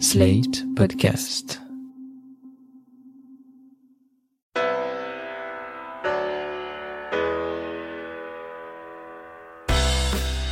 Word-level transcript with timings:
Slate 0.00 0.64
Podcast. 0.74 1.60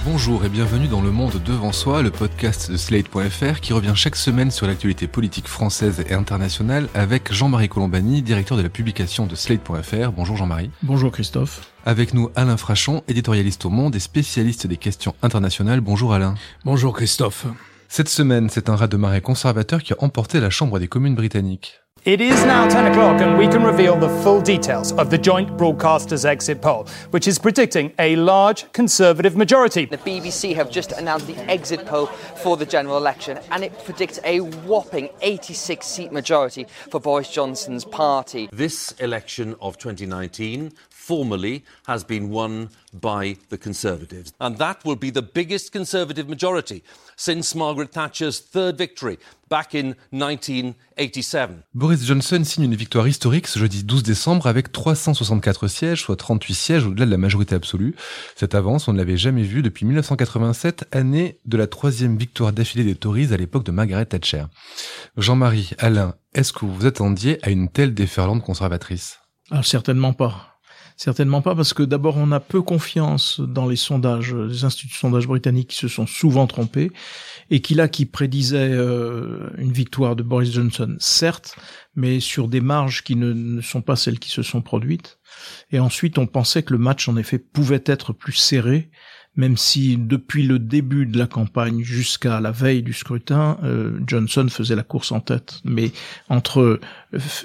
Bonjour 0.04 0.44
et 0.44 0.48
bienvenue 0.48 0.86
dans 0.86 1.00
Le 1.00 1.10
Monde 1.10 1.42
Devant 1.44 1.72
Soi, 1.72 2.02
le 2.02 2.10
podcast 2.10 2.70
de 2.70 2.76
Slate.fr 2.76 3.60
qui 3.60 3.72
revient 3.72 3.92
chaque 3.96 4.16
semaine 4.16 4.50
sur 4.50 4.66
l'actualité 4.66 5.08
politique 5.08 5.48
française 5.48 6.04
et 6.08 6.14
internationale 6.14 6.88
avec 6.94 7.32
Jean-Marie 7.32 7.68
Colombani, 7.68 8.22
directeur 8.22 8.56
de 8.56 8.62
la 8.62 8.68
publication 8.68 9.26
de 9.26 9.34
Slate.fr. 9.34 10.12
Bonjour 10.12 10.36
Jean-Marie. 10.36 10.70
Bonjour 10.82 11.10
Christophe. 11.10 11.72
Avec 11.84 12.14
nous 12.14 12.30
Alain 12.36 12.56
Frachon, 12.56 13.02
éditorialiste 13.08 13.64
au 13.64 13.70
Monde 13.70 13.96
et 13.96 14.00
spécialiste 14.00 14.68
des 14.68 14.76
questions 14.76 15.14
internationales. 15.22 15.80
Bonjour 15.80 16.14
Alain. 16.14 16.34
Bonjour 16.64 16.94
Christophe. 16.94 17.46
Cette 17.94 18.08
semaine, 18.08 18.48
c'est 18.48 18.70
un 18.70 18.74
rat 18.74 18.86
de 18.86 18.96
marée 18.96 19.20
conservateur 19.20 19.82
qui 19.82 19.92
a 19.92 19.96
emporté 19.98 20.40
la 20.40 20.48
Chambre 20.48 20.78
des 20.78 20.88
communes 20.88 21.14
britanniques. 21.14 21.82
It 22.06 22.20
is 22.20 22.44
now 22.46 22.66
10 22.66 22.90
o'clock, 22.90 23.20
and 23.20 23.38
we 23.38 23.46
can 23.46 23.62
reveal 23.62 23.96
the 23.96 24.08
full 24.24 24.42
details 24.42 24.92
of 24.98 25.08
the 25.10 25.22
Joint 25.22 25.56
Broadcasters 25.56 26.24
exit 26.24 26.60
poll, 26.60 26.86
which 27.12 27.28
is 27.28 27.38
predicting 27.38 27.92
a 27.98 28.16
large 28.16 28.64
Conservative 28.72 29.36
majority. 29.36 29.84
The 29.86 29.98
BBC 29.98 30.52
have 30.56 30.68
just 30.68 30.90
announced 30.92 31.28
the 31.28 31.36
exit 31.48 31.86
poll 31.86 32.06
for 32.42 32.56
the 32.56 32.66
general 32.66 32.96
election, 32.96 33.38
and 33.52 33.62
it 33.62 33.72
predicts 33.84 34.18
a 34.24 34.40
whopping 34.66 35.10
86 35.20 35.86
seat 35.86 36.10
majority 36.10 36.66
for 36.90 36.98
Boris 36.98 37.30
Johnson's 37.30 37.84
party. 37.84 38.48
This 38.50 38.92
election 38.98 39.54
of 39.60 39.76
2019 39.76 40.72
formally 41.02 41.62
has 41.86 42.04
been 42.04 42.30
won 42.30 42.68
by 42.92 43.36
the 43.50 43.58
Conservatives. 43.58 44.32
And 44.38 44.56
that 44.58 44.78
will 44.84 44.96
be 44.96 45.10
the 45.10 45.22
biggest 45.22 45.72
Conservative 45.72 46.28
majority 46.28 46.82
since 47.16 47.54
Margaret 47.54 47.88
Thatcher's 47.92 48.40
third 48.40 48.78
victory 48.78 49.18
back 49.48 49.74
in 49.74 49.94
1987. 50.12 51.62
Boris 51.74 52.04
Johnson 52.06 52.42
signe 52.44 52.64
une 52.64 52.74
victoire 52.74 53.08
historique 53.08 53.48
ce 53.48 53.58
jeudi 53.58 53.82
12 53.82 54.02
décembre 54.02 54.46
avec 54.46 54.70
364 54.70 55.68
sièges, 55.68 56.02
soit 56.02 56.16
38 56.16 56.54
sièges 56.54 56.86
au-delà 56.86 57.06
de 57.06 57.10
la 57.10 57.18
majorité 57.18 57.54
absolue. 57.54 57.94
Cette 58.36 58.54
avance, 58.54 58.88
on 58.88 58.92
ne 58.92 58.98
l'avait 58.98 59.16
jamais 59.16 59.42
vue 59.42 59.62
depuis 59.62 59.84
1987, 59.84 60.86
année 60.92 61.38
de 61.44 61.56
la 61.56 61.66
troisième 61.66 62.16
victoire 62.16 62.52
d'affilée 62.52 62.84
des 62.84 62.94
Tories 62.94 63.32
à 63.32 63.36
l'époque 63.36 63.64
de 63.64 63.72
Margaret 63.72 64.06
Thatcher. 64.06 64.44
Jean-Marie, 65.16 65.70
Alain, 65.78 66.14
est-ce 66.34 66.52
que 66.52 66.60
vous 66.60 66.74
vous 66.74 66.86
attendiez 66.86 67.38
à 67.42 67.50
une 67.50 67.68
telle 67.68 67.94
déferlante 67.94 68.42
conservatrice? 68.42 69.18
Alors 69.50 69.66
certainement 69.66 70.12
pas. 70.12 70.51
Certainement 70.96 71.42
pas, 71.42 71.54
parce 71.54 71.72
que 71.72 71.82
d'abord, 71.82 72.16
on 72.16 72.32
a 72.32 72.40
peu 72.40 72.62
confiance 72.62 73.40
dans 73.40 73.68
les 73.68 73.76
sondages, 73.76 74.34
les 74.34 74.64
instituts 74.64 74.94
de 74.94 74.98
sondage 74.98 75.26
britanniques 75.26 75.68
qui 75.68 75.76
se 75.76 75.88
sont 75.88 76.06
souvent 76.06 76.46
trompés, 76.46 76.90
et 77.50 77.60
qui 77.60 77.74
là, 77.74 77.88
qui 77.88 78.06
prédisaient 78.06 78.72
euh, 78.72 79.50
une 79.58 79.72
victoire 79.72 80.16
de 80.16 80.22
Boris 80.22 80.52
Johnson, 80.52 80.96
certes, 80.98 81.56
mais 81.96 82.20
sur 82.20 82.48
des 82.48 82.60
marges 82.60 83.02
qui 83.02 83.16
ne, 83.16 83.32
ne 83.32 83.60
sont 83.60 83.82
pas 83.82 83.96
celles 83.96 84.18
qui 84.18 84.30
se 84.30 84.42
sont 84.42 84.62
produites. 84.62 85.18
Et 85.70 85.78
ensuite, 85.78 86.18
on 86.18 86.26
pensait 86.26 86.62
que 86.62 86.72
le 86.72 86.78
match, 86.78 87.08
en 87.08 87.16
effet, 87.16 87.38
pouvait 87.38 87.82
être 87.86 88.12
plus 88.12 88.34
serré, 88.34 88.90
même 89.34 89.56
si 89.56 89.96
depuis 89.96 90.42
le 90.42 90.58
début 90.58 91.06
de 91.06 91.18
la 91.18 91.26
campagne 91.26 91.82
jusqu'à 91.82 92.40
la 92.40 92.50
veille 92.50 92.82
du 92.82 92.92
scrutin, 92.92 93.58
euh, 93.62 93.98
Johnson 94.06 94.46
faisait 94.50 94.76
la 94.76 94.82
course 94.82 95.10
en 95.10 95.20
tête. 95.20 95.60
Mais 95.64 95.90
entre 96.28 96.60
euh, 96.60 96.80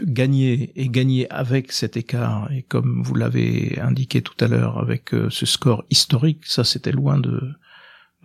gagner 0.04 0.72
et 0.76 0.90
gagner 0.90 1.32
avec 1.32 1.72
cet 1.72 1.96
écart, 1.96 2.52
et 2.52 2.64
comme 2.64 3.02
vous 3.04 3.16
l'avez 3.16 3.80
indiqué 3.80 4.22
tout 4.22 4.36
à 4.42 4.48
l'heure, 4.48 4.80
avec 4.80 5.14
euh, 5.14 5.30
ce 5.30 5.46
score 5.46 5.86
historique, 5.90 6.46
ça 6.46 6.64
c'était 6.64 6.92
loin 6.92 7.20
de 7.20 7.54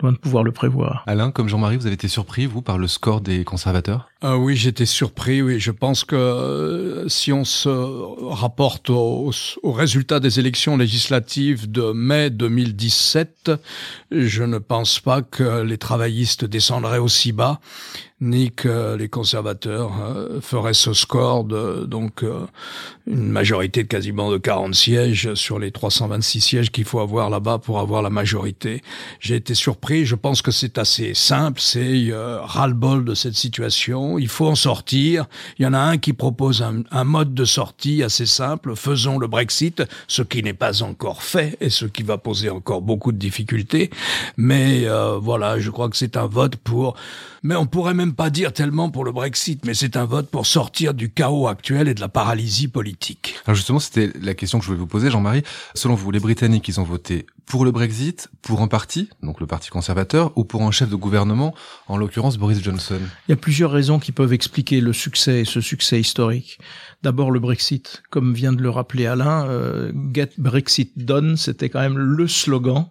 loin 0.00 0.12
de 0.12 0.18
pouvoir 0.18 0.42
le 0.42 0.52
prévoir. 0.52 1.04
Alain, 1.06 1.30
comme 1.30 1.48
Jean-Marie, 1.48 1.76
vous 1.76 1.86
avez 1.86 1.94
été 1.94 2.08
surpris, 2.08 2.46
vous, 2.46 2.62
par 2.62 2.78
le 2.78 2.88
score 2.88 3.20
des 3.20 3.44
conservateurs? 3.44 4.08
Euh, 4.24 4.36
Oui, 4.36 4.56
j'étais 4.56 4.86
surpris, 4.86 5.42
oui. 5.42 5.58
Je 5.58 5.70
pense 5.70 6.04
que 6.04 6.16
euh, 6.16 7.08
si 7.08 7.32
on 7.32 7.44
se 7.44 7.68
rapporte 7.68 8.90
aux 8.90 9.30
au 9.62 9.72
résultats 9.72 10.20
des 10.20 10.38
élections 10.38 10.76
législatives 10.76 11.70
de 11.70 11.92
mai 11.92 12.30
2017, 12.30 13.50
je 14.10 14.42
ne 14.44 14.58
pense 14.58 15.00
pas 15.00 15.22
que 15.22 15.62
les 15.62 15.78
travaillistes 15.78 16.44
descendraient 16.44 16.98
aussi 16.98 17.32
bas 17.32 17.60
ni 18.20 18.52
que 18.52 18.94
les 18.94 19.08
conservateurs 19.08 19.90
euh, 20.00 20.40
feraient 20.40 20.74
ce 20.74 20.92
score 20.92 21.42
de 21.42 21.86
donc 21.86 22.24
une 23.08 23.28
majorité 23.28 23.82
de 23.82 23.88
quasiment 23.88 24.30
de 24.30 24.38
40 24.38 24.76
sièges 24.76 25.34
sur 25.34 25.58
les 25.58 25.72
326 25.72 26.40
sièges 26.40 26.70
qu'il 26.70 26.84
faut 26.84 27.00
avoir 27.00 27.30
là-bas 27.30 27.58
pour 27.58 27.80
avoir 27.80 28.00
la 28.00 28.10
majorité. 28.10 28.80
J'ai 29.18 29.34
été 29.34 29.54
surpris, 29.54 30.06
je 30.06 30.14
pense 30.14 30.40
que 30.40 30.52
c'est 30.52 30.78
assez 30.78 31.14
simple, 31.14 31.60
c'est 31.60 32.10
ras-le-bol 32.12 33.04
de 33.04 33.14
cette 33.14 33.34
situation, 33.34 34.11
il 34.18 34.28
faut 34.28 34.48
en 34.48 34.54
sortir. 34.54 35.26
Il 35.58 35.62
y 35.62 35.66
en 35.66 35.74
a 35.74 35.78
un 35.78 35.98
qui 35.98 36.12
propose 36.12 36.62
un, 36.62 36.82
un 36.90 37.04
mode 37.04 37.34
de 37.34 37.44
sortie 37.44 38.02
assez 38.02 38.26
simple, 38.26 38.74
faisons 38.76 39.18
le 39.18 39.26
Brexit, 39.26 39.82
ce 40.08 40.22
qui 40.22 40.42
n'est 40.42 40.52
pas 40.52 40.82
encore 40.82 41.22
fait 41.22 41.56
et 41.60 41.70
ce 41.70 41.84
qui 41.86 42.02
va 42.02 42.18
poser 42.18 42.50
encore 42.50 42.82
beaucoup 42.82 43.12
de 43.12 43.18
difficultés, 43.18 43.90
mais 44.36 44.84
euh, 44.86 45.18
voilà, 45.18 45.58
je 45.58 45.70
crois 45.70 45.88
que 45.88 45.96
c'est 45.96 46.16
un 46.16 46.26
vote 46.26 46.56
pour 46.56 46.96
mais 47.42 47.56
on 47.56 47.66
pourrait 47.66 47.94
même 47.94 48.14
pas 48.14 48.30
dire 48.30 48.52
tellement 48.52 48.90
pour 48.90 49.04
le 49.04 49.12
Brexit, 49.12 49.64
mais 49.64 49.74
c'est 49.74 49.96
un 49.96 50.04
vote 50.04 50.30
pour 50.30 50.46
sortir 50.46 50.94
du 50.94 51.12
chaos 51.12 51.48
actuel 51.48 51.88
et 51.88 51.94
de 51.94 52.00
la 52.00 52.08
paralysie 52.08 52.68
politique. 52.68 53.34
Alors 53.46 53.56
justement, 53.56 53.78
c'était 53.78 54.12
la 54.20 54.34
question 54.34 54.58
que 54.58 54.64
je 54.64 54.68
voulais 54.68 54.80
vous 54.80 54.86
poser, 54.86 55.10
Jean-Marie. 55.10 55.42
Selon 55.74 55.94
vous, 55.94 56.10
les 56.10 56.20
Britanniques, 56.20 56.68
ils 56.68 56.80
ont 56.80 56.84
voté 56.84 57.26
pour 57.46 57.64
le 57.64 57.72
Brexit, 57.72 58.28
pour 58.40 58.62
un 58.62 58.68
parti, 58.68 59.10
donc 59.22 59.40
le 59.40 59.46
Parti 59.46 59.70
conservateur, 59.70 60.32
ou 60.36 60.44
pour 60.44 60.62
un 60.62 60.70
chef 60.70 60.88
de 60.88 60.96
gouvernement, 60.96 61.54
en 61.88 61.96
l'occurrence 61.96 62.38
Boris 62.38 62.62
Johnson? 62.62 63.00
Il 63.28 63.32
y 63.32 63.34
a 63.34 63.36
plusieurs 63.36 63.72
raisons 63.72 63.98
qui 63.98 64.12
peuvent 64.12 64.32
expliquer 64.32 64.80
le 64.80 64.92
succès 64.92 65.40
et 65.40 65.44
ce 65.44 65.60
succès 65.60 66.00
historique. 66.00 66.58
D'abord 67.02 67.30
le 67.30 67.40
Brexit, 67.40 68.02
comme 68.10 68.32
vient 68.32 68.52
de 68.52 68.62
le 68.62 68.70
rappeler 68.70 69.06
Alain, 69.06 69.46
euh, 69.48 69.92
Get 70.14 70.30
Brexit 70.38 70.92
Done, 70.96 71.36
c'était 71.36 71.68
quand 71.68 71.80
même 71.80 71.98
le 71.98 72.28
slogan 72.28 72.86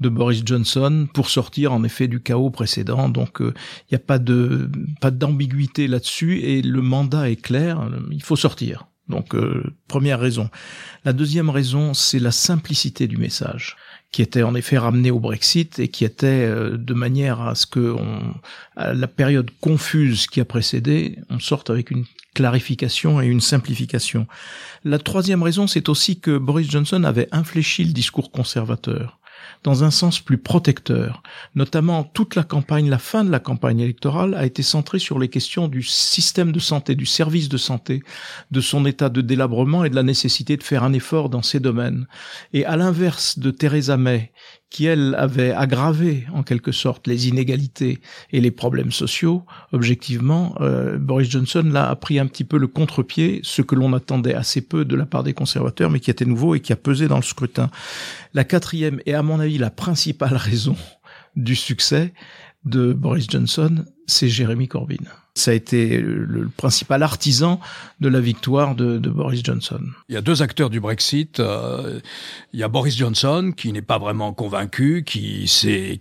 de 0.00 0.08
Boris 0.08 0.42
Johnson 0.44 1.06
pour 1.12 1.28
sortir 1.28 1.72
en 1.72 1.84
effet 1.84 2.08
du 2.08 2.20
chaos 2.20 2.50
précédent. 2.50 3.08
Donc 3.08 3.36
il 3.40 3.46
euh, 3.46 3.54
n'y 3.90 3.96
a 3.96 4.00
pas 4.00 4.18
de 4.18 4.70
pas 5.00 5.10
d'ambiguïté 5.10 5.86
là-dessus 5.86 6.40
et 6.40 6.62
le 6.62 6.82
mandat 6.82 7.30
est 7.30 7.40
clair. 7.40 7.88
Il 8.10 8.22
faut 8.22 8.36
sortir. 8.36 8.86
Donc 9.08 9.34
euh, 9.34 9.62
première 9.88 10.20
raison. 10.20 10.48
La 11.04 11.12
deuxième 11.12 11.50
raison, 11.50 11.94
c'est 11.94 12.20
la 12.20 12.30
simplicité 12.30 13.06
du 13.08 13.16
message 13.16 13.76
qui 14.12 14.22
était 14.22 14.42
en 14.42 14.54
effet 14.54 14.78
ramené 14.78 15.10
au 15.10 15.20
Brexit 15.20 15.78
et 15.78 15.88
qui 15.88 16.04
était 16.04 16.26
euh, 16.26 16.76
de 16.76 16.94
manière 16.94 17.40
à 17.42 17.54
ce 17.54 17.66
que 17.66 17.92
on, 17.92 18.34
à 18.76 18.92
la 18.92 19.06
période 19.06 19.50
confuse 19.60 20.26
qui 20.26 20.40
a 20.40 20.44
précédé, 20.44 21.18
on 21.28 21.38
sorte 21.38 21.70
avec 21.70 21.90
une 21.90 22.04
clarification 22.34 23.20
et 23.20 23.26
une 23.26 23.40
simplification. 23.40 24.26
La 24.84 24.98
troisième 24.98 25.42
raison, 25.42 25.66
c'est 25.66 25.88
aussi 25.88 26.20
que 26.20 26.38
Boris 26.38 26.70
Johnson 26.70 27.04
avait 27.04 27.28
infléchi 27.32 27.84
le 27.84 27.92
discours 27.92 28.30
conservateur 28.30 29.19
dans 29.62 29.84
un 29.84 29.90
sens 29.90 30.20
plus 30.20 30.38
protecteur. 30.38 31.22
Notamment, 31.54 32.04
toute 32.04 32.34
la 32.34 32.44
campagne, 32.44 32.88
la 32.88 32.98
fin 32.98 33.24
de 33.24 33.30
la 33.30 33.40
campagne 33.40 33.80
électorale 33.80 34.34
a 34.34 34.46
été 34.46 34.62
centrée 34.62 34.98
sur 34.98 35.18
les 35.18 35.28
questions 35.28 35.68
du 35.68 35.82
système 35.82 36.52
de 36.52 36.58
santé, 36.58 36.94
du 36.94 37.06
service 37.06 37.48
de 37.48 37.58
santé, 37.58 38.02
de 38.50 38.60
son 38.60 38.86
état 38.86 39.08
de 39.08 39.20
délabrement 39.20 39.84
et 39.84 39.90
de 39.90 39.96
la 39.96 40.02
nécessité 40.02 40.56
de 40.56 40.62
faire 40.62 40.84
un 40.84 40.92
effort 40.92 41.28
dans 41.28 41.42
ces 41.42 41.60
domaines. 41.60 42.06
Et 42.52 42.64
à 42.64 42.76
l'inverse 42.76 43.38
de 43.38 43.50
Theresa 43.50 43.96
May, 43.96 44.32
qui 44.70 44.86
elle 44.86 45.16
avait 45.18 45.50
aggravé 45.50 46.26
en 46.32 46.44
quelque 46.44 46.70
sorte 46.70 47.08
les 47.08 47.28
inégalités 47.28 47.98
et 48.30 48.40
les 48.40 48.52
problèmes 48.52 48.92
sociaux, 48.92 49.44
objectivement, 49.72 50.54
euh, 50.60 50.96
Boris 50.96 51.28
Johnson 51.28 51.68
là 51.70 51.90
a 51.90 51.96
pris 51.96 52.20
un 52.20 52.26
petit 52.26 52.44
peu 52.44 52.56
le 52.56 52.68
contre-pied, 52.68 53.40
ce 53.42 53.62
que 53.62 53.74
l'on 53.74 53.92
attendait 53.92 54.34
assez 54.34 54.60
peu 54.60 54.84
de 54.84 54.94
la 54.94 55.06
part 55.06 55.24
des 55.24 55.34
conservateurs, 55.34 55.90
mais 55.90 55.98
qui 55.98 56.10
était 56.10 56.24
nouveau 56.24 56.54
et 56.54 56.60
qui 56.60 56.72
a 56.72 56.76
pesé 56.76 57.08
dans 57.08 57.16
le 57.16 57.22
scrutin. 57.22 57.68
La 58.32 58.44
quatrième 58.44 59.00
et 59.06 59.14
à 59.14 59.22
mon 59.24 59.40
avis 59.40 59.58
la 59.58 59.70
principale 59.70 60.36
raison 60.36 60.76
du 61.34 61.56
succès 61.56 62.12
de 62.64 62.92
Boris 62.92 63.26
Johnson, 63.28 63.84
c'est 64.10 64.28
Jeremy 64.28 64.68
Corbyn. 64.68 64.96
Ça 65.36 65.52
a 65.52 65.54
été 65.54 66.00
le 66.00 66.48
principal 66.54 67.04
artisan 67.04 67.60
de 68.00 68.08
la 68.08 68.20
victoire 68.20 68.74
de, 68.74 68.98
de 68.98 69.10
Boris 69.10 69.42
Johnson. 69.44 69.80
Il 70.08 70.14
y 70.14 70.18
a 70.18 70.22
deux 70.22 70.42
acteurs 70.42 70.70
du 70.70 70.80
Brexit. 70.80 71.38
Euh, 71.38 72.00
il 72.52 72.58
y 72.58 72.64
a 72.64 72.68
Boris 72.68 72.96
Johnson 72.96 73.52
qui 73.56 73.72
n'est 73.72 73.80
pas 73.80 73.98
vraiment 73.98 74.32
convaincu, 74.32 75.04
qui, 75.06 75.44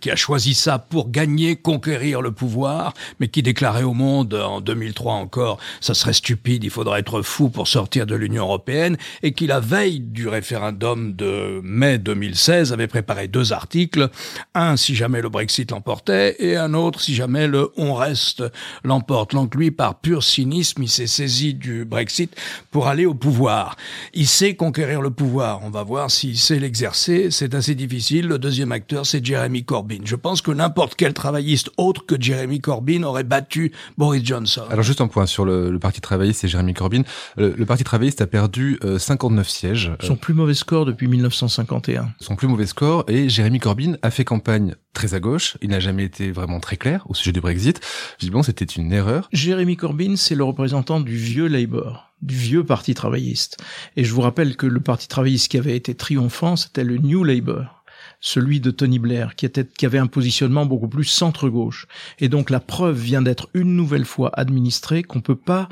qui 0.01 0.11
a 0.11 0.15
choisi 0.15 0.55
ça 0.55 0.79
pour 0.79 1.11
gagner, 1.11 1.55
conquérir 1.57 2.21
le 2.21 2.31
pouvoir, 2.31 2.93
mais 3.19 3.27
qui 3.27 3.43
déclarait 3.43 3.83
au 3.83 3.93
monde 3.93 4.33
en 4.33 4.61
2003 4.61 5.13
encore, 5.13 5.59
ça 5.79 5.93
serait 5.93 6.13
stupide, 6.13 6.63
il 6.63 6.71
faudrait 6.71 7.01
être 7.01 7.21
fou 7.21 7.49
pour 7.49 7.67
sortir 7.67 8.07
de 8.07 8.15
l'Union 8.15 8.43
européenne, 8.43 8.97
et 9.21 9.33
qui 9.33 9.45
la 9.45 9.59
veille 9.59 9.99
du 9.99 10.27
référendum 10.27 11.13
de 11.13 11.61
mai 11.63 11.99
2016 11.99 12.73
avait 12.73 12.87
préparé 12.87 13.27
deux 13.27 13.53
articles, 13.53 14.09
un 14.55 14.75
si 14.75 14.95
jamais 14.95 15.21
le 15.21 15.29
Brexit 15.29 15.69
l'emportait, 15.69 16.35
et 16.39 16.55
un 16.55 16.73
autre 16.73 16.99
si 16.99 17.13
jamais 17.13 17.47
le 17.47 17.69
on 17.77 17.93
nord-est 17.99 18.43
l'emporte. 18.83 19.33
Donc 19.33 19.55
lui, 19.55 19.71
par 19.71 19.99
pur 19.99 20.23
cynisme, 20.23 20.83
il 20.83 20.89
s'est 20.89 21.07
saisi 21.07 21.53
du 21.53 21.85
Brexit 21.85 22.35
pour 22.71 22.87
aller 22.87 23.05
au 23.05 23.13
pouvoir. 23.13 23.75
Il 24.13 24.27
sait 24.27 24.55
conquérir 24.55 25.01
le 25.01 25.09
pouvoir. 25.09 25.61
On 25.63 25.69
va 25.69 25.83
voir 25.83 26.09
s'il 26.11 26.37
sait 26.37 26.59
l'exercer. 26.59 27.31
C'est 27.31 27.53
assez 27.53 27.75
difficile. 27.75 28.27
Le 28.27 28.39
deuxième 28.39 28.71
acteur, 28.71 29.05
c'est 29.05 29.25
Jeremy 29.25 29.63
Corbyn. 29.63 29.99
Je 30.05 30.15
pense 30.15 30.41
que 30.41 30.51
n'importe 30.51 30.95
quel 30.95 31.13
travailliste 31.13 31.69
autre 31.77 32.05
que 32.05 32.15
Jeremy 32.19 32.59
Corbyn 32.59 33.03
aurait 33.03 33.23
battu 33.23 33.71
Boris 33.97 34.23
Johnson. 34.23 34.63
Alors 34.69 34.83
juste 34.83 35.01
un 35.01 35.07
point 35.07 35.25
sur 35.25 35.45
le, 35.45 35.77
Parti 35.79 36.01
travailliste 36.01 36.43
et 36.43 36.47
Jeremy 36.47 36.73
Corbyn. 36.73 37.03
Le, 37.37 37.65
Parti 37.65 37.83
travailliste 37.83 38.21
a 38.21 38.27
perdu 38.27 38.79
59 38.97 39.45
euh, 39.45 39.49
sièges. 39.49 39.91
Son 40.01 40.15
plus 40.15 40.33
mauvais 40.33 40.53
score 40.53 40.85
depuis 40.85 41.07
1951. 41.07 42.09
Son 42.19 42.35
plus 42.35 42.47
mauvais 42.47 42.65
score 42.65 43.05
et 43.07 43.29
Jeremy 43.29 43.59
Corbyn 43.59 43.95
a 44.01 44.11
fait 44.11 44.25
campagne 44.25 44.75
très 44.93 45.13
à 45.13 45.19
gauche. 45.19 45.57
Il 45.61 45.69
n'a 45.69 45.79
jamais 45.79 46.03
été 46.03 46.31
vraiment 46.31 46.59
très 46.59 46.77
clair 46.77 47.05
au 47.07 47.13
sujet 47.13 47.31
du 47.31 47.41
Brexit. 47.41 47.79
Visiblement, 48.19 48.43
c'était 48.43 48.65
une 48.65 48.91
erreur. 48.91 49.29
Jeremy 49.31 49.77
Corbyn, 49.77 50.15
c'est 50.15 50.35
le 50.35 50.43
représentant 50.43 50.99
du 50.99 51.15
vieux 51.15 51.47
Labour, 51.47 52.09
du 52.21 52.35
vieux 52.35 52.63
Parti 52.63 52.93
travailliste. 52.93 53.57
Et 53.95 54.03
je 54.03 54.13
vous 54.13 54.21
rappelle 54.21 54.55
que 54.55 54.65
le 54.65 54.79
Parti 54.79 55.07
travailliste 55.07 55.49
qui 55.49 55.57
avait 55.57 55.75
été 55.75 55.95
triomphant, 55.95 56.55
c'était 56.55 56.83
le 56.83 56.97
New 56.97 57.23
Labour 57.23 57.79
celui 58.21 58.59
de 58.59 58.71
Tony 58.71 58.99
Blair, 58.99 59.35
qui, 59.35 59.47
avait 59.85 59.97
un 59.97 60.07
positionnement 60.07 60.65
beaucoup 60.65 60.87
plus 60.87 61.05
centre-gauche. 61.05 61.87
Et 62.19 62.27
donc 62.27 62.49
la 62.49 62.59
preuve 62.59 62.97
vient 62.97 63.21
d'être 63.21 63.49
une 63.53 63.75
nouvelle 63.75 64.05
fois 64.05 64.31
administrée 64.33 65.03
qu'on 65.03 65.21
peut 65.21 65.35
pas 65.35 65.69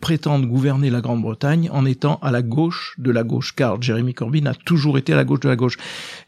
prétendre 0.00 0.46
gouverner 0.46 0.90
la 0.90 1.00
Grande-Bretagne 1.00 1.68
en 1.72 1.84
étant 1.84 2.18
à 2.22 2.30
la 2.30 2.42
gauche 2.42 2.94
de 2.98 3.10
la 3.10 3.24
gauche, 3.24 3.54
car 3.54 3.80
Jeremy 3.82 4.14
Corbyn 4.14 4.46
a 4.46 4.54
toujours 4.54 4.98
été 4.98 5.12
à 5.12 5.16
la 5.16 5.24
gauche 5.24 5.40
de 5.40 5.48
la 5.48 5.56
gauche. 5.56 5.76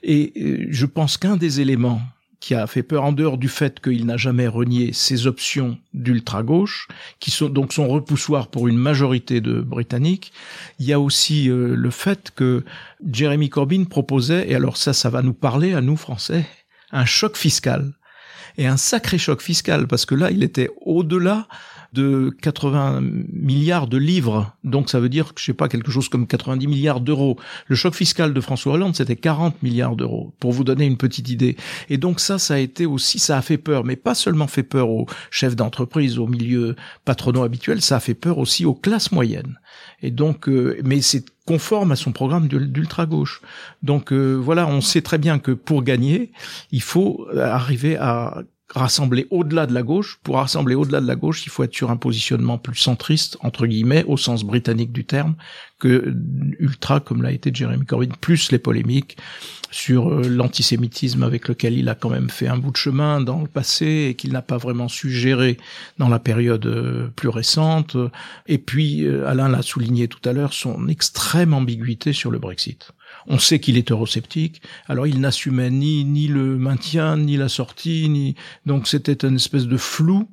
Et 0.03 0.33
euh, 0.37 0.67
je 0.71 0.87
pense 0.87 1.17
qu'un 1.17 1.37
des 1.37 1.61
éléments 1.61 2.01
qui 2.41 2.55
a 2.55 2.67
fait 2.67 2.83
peur 2.83 3.05
en 3.05 3.13
dehors 3.13 3.39
du 3.39 3.49
fait 3.49 3.81
qu'il 3.81 4.07
n'a 4.07 4.17
jamais 4.17 4.47
renié 4.47 4.93
ses 4.93 5.27
options 5.27 5.79
d'ultra-gauche, 5.95 6.89
qui 7.19 7.31
sont 7.31 7.49
donc 7.49 7.73
son 7.73 7.89
repoussoir 7.89 8.49
pour 8.49 8.69
une 8.69 8.77
majorité 8.77 9.41
de 9.41 9.61
Britanniques. 9.61 10.33
Il 10.79 10.87
y 10.87 10.93
a 10.93 11.01
aussi 11.01 11.49
euh, 11.49 11.75
le 11.75 11.91
fait 11.91 12.33
que 12.35 12.65
Jeremy 13.11 13.49
Corbyn 13.49 13.85
proposait, 13.85 14.51
et 14.51 14.55
alors 14.55 14.77
ça, 14.77 14.93
ça 14.93 15.11
va 15.11 15.23
nous 15.23 15.33
parler 15.33 15.75
à 15.75 15.81
nous 15.81 15.97
Français, 15.97 16.47
un 16.93 17.05
choc 17.05 17.37
fiscal. 17.37 17.93
Et 18.59 18.67
un 18.67 18.79
sacré 18.79 19.19
choc 19.19 19.43
fiscal, 19.43 19.87
parce 19.87 20.07
que 20.07 20.15
là, 20.15 20.31
il 20.31 20.43
était 20.43 20.71
au-delà 20.81 21.47
de 21.97 22.31
80 22.43 23.01
milliards 23.33 23.87
de 23.87 23.97
livres. 23.97 24.55
Donc 24.65 24.91
ça 24.91 25.01
veut 25.01 25.09
dire 25.09 25.33
je 25.37 25.45
sais 25.45 25.55
pas 25.55 25.69
quelque 25.69 25.91
chose 25.91 26.09
comme 26.09 26.27
90 26.27 26.67
milliards 26.67 27.01
d'euros. 27.01 27.39
Le 27.67 27.75
choc 27.75 27.95
fiscal 27.95 28.35
de 28.35 28.41
François 28.41 28.75
Hollande 28.75 28.95
c'était 28.95 29.17
40 29.17 29.63
milliards 29.63 29.97
d'euros 29.97 30.35
pour 30.39 30.53
vous 30.53 30.63
donner 30.63 30.85
une 30.85 30.99
petite 30.99 31.31
idée. 31.31 31.57
Et 31.89 31.97
donc 31.97 32.21
ça 32.21 32.39
ça 32.39 32.55
a 32.55 32.59
été 32.59 32.85
aussi 32.85 33.19
ça 33.19 33.39
a 33.39 33.43
fait 33.43 33.57
peur 33.57 33.83
mais 33.85 33.97
pas 33.97 34.15
seulement 34.15 34.47
fait 34.47 34.63
peur 34.63 34.91
aux 34.91 35.07
chefs 35.31 35.57
d'entreprise, 35.57 36.19
aux 36.19 36.27
milieux 36.27 36.77
patronaux 37.05 37.43
habituels, 37.43 37.81
ça 37.81 37.97
a 37.97 38.01
fait 38.01 38.15
peur 38.15 38.39
aussi 38.39 38.67
aux 38.67 38.75
classes 38.75 39.11
moyennes. 39.11 39.59
Et 40.03 40.11
donc 40.11 40.49
euh, 40.49 40.79
mais 40.85 41.01
c'est 41.01 41.25
conforme 41.47 41.93
à 41.93 41.97
son 41.97 42.13
programme 42.13 42.49
d'ultra 42.49 43.07
gauche. 43.07 43.41
Donc 43.83 44.13
euh, 44.13 44.35
voilà, 44.35 44.67
on 44.67 44.81
sait 44.81 45.01
très 45.01 45.19
bien 45.19 45.39
que 45.39 45.53
pour 45.53 45.83
gagner, 45.83 46.33
il 46.73 46.83
faut 46.83 47.27
arriver 47.37 47.97
à 47.97 48.43
rassembler 48.75 49.27
au-delà 49.31 49.67
de 49.67 49.75
la 49.75 49.83
gauche. 49.83 50.19
Pour 50.23 50.37
rassembler 50.37 50.75
au-delà 50.75 51.01
de 51.01 51.07
la 51.07 51.17
gauche, 51.17 51.47
il 51.47 51.51
faut 51.51 51.63
être 51.63 51.75
sur 51.75 51.91
un 51.91 51.97
positionnement 51.97 52.59
plus 52.59 52.77
centriste, 52.77 53.37
entre 53.41 53.67
guillemets, 53.67 54.05
au 54.05 54.17
sens 54.17 54.45
britannique 54.45 54.93
du 54.93 55.05
terme, 55.05 55.37
que 55.79 56.15
ultra 56.59 57.01
comme 57.01 57.23
l'a 57.23 57.33
été 57.33 57.51
Jeremy 57.53 57.85
Corbyn, 57.85 58.09
plus 58.21 58.51
les 58.51 58.59
polémiques 58.59 59.17
sur 59.71 60.11
euh, 60.11 60.29
l'antisémitisme 60.29 61.23
avec 61.23 61.49
lequel 61.49 61.77
il 61.77 61.89
a 61.89 61.95
quand 61.95 62.11
même 62.11 62.31
fait 62.31 62.49
un 62.49 62.57
bout 62.57 62.71
de 62.71 62.77
chemin 62.77 63.21
dans 63.21 63.41
le 63.41 63.49
passé 63.49 64.09
et 64.11 64.15
qu'il 64.15 64.33
n'a 64.33 64.43
pas 64.43 64.57
vraiment 64.57 64.89
su 64.89 65.11
gérer 65.11 65.59
dans 65.99 66.09
la 66.09 66.19
période 66.19 66.67
euh, 66.67 67.09
plus 67.15 67.29
récente. 67.29 67.97
Et 68.47 68.59
puis, 68.59 69.05
euh, 69.05 69.29
Alain 69.29 69.49
l'a 69.49 69.63
souligné 69.63 70.09
tout 70.09 70.27
à 70.29 70.33
l'heure, 70.33 70.53
son 70.53 70.89
extrême 70.89 71.53
ambiguïté 71.53 72.13
sur 72.13 72.31
le 72.31 72.39
Brexit. 72.39 72.93
On 73.29 73.39
sait 73.39 73.59
qu'il 73.59 73.77
est 73.77 73.91
eurosceptique, 73.91 74.63
alors 74.89 75.07
il 75.07 75.21
n'assumait 75.21 75.71
ni 75.71 76.05
ni 76.05 76.29
le 76.29 76.57
maintien, 76.57 77.17
ni 77.17 77.37
la 77.37 77.49
sortie, 77.49 78.09
ni 78.09 78.35
donc 78.67 78.87
c'était 78.87 79.27
une 79.27 79.37
espèce 79.37 79.67
de 79.67 79.77
flou 79.77 80.29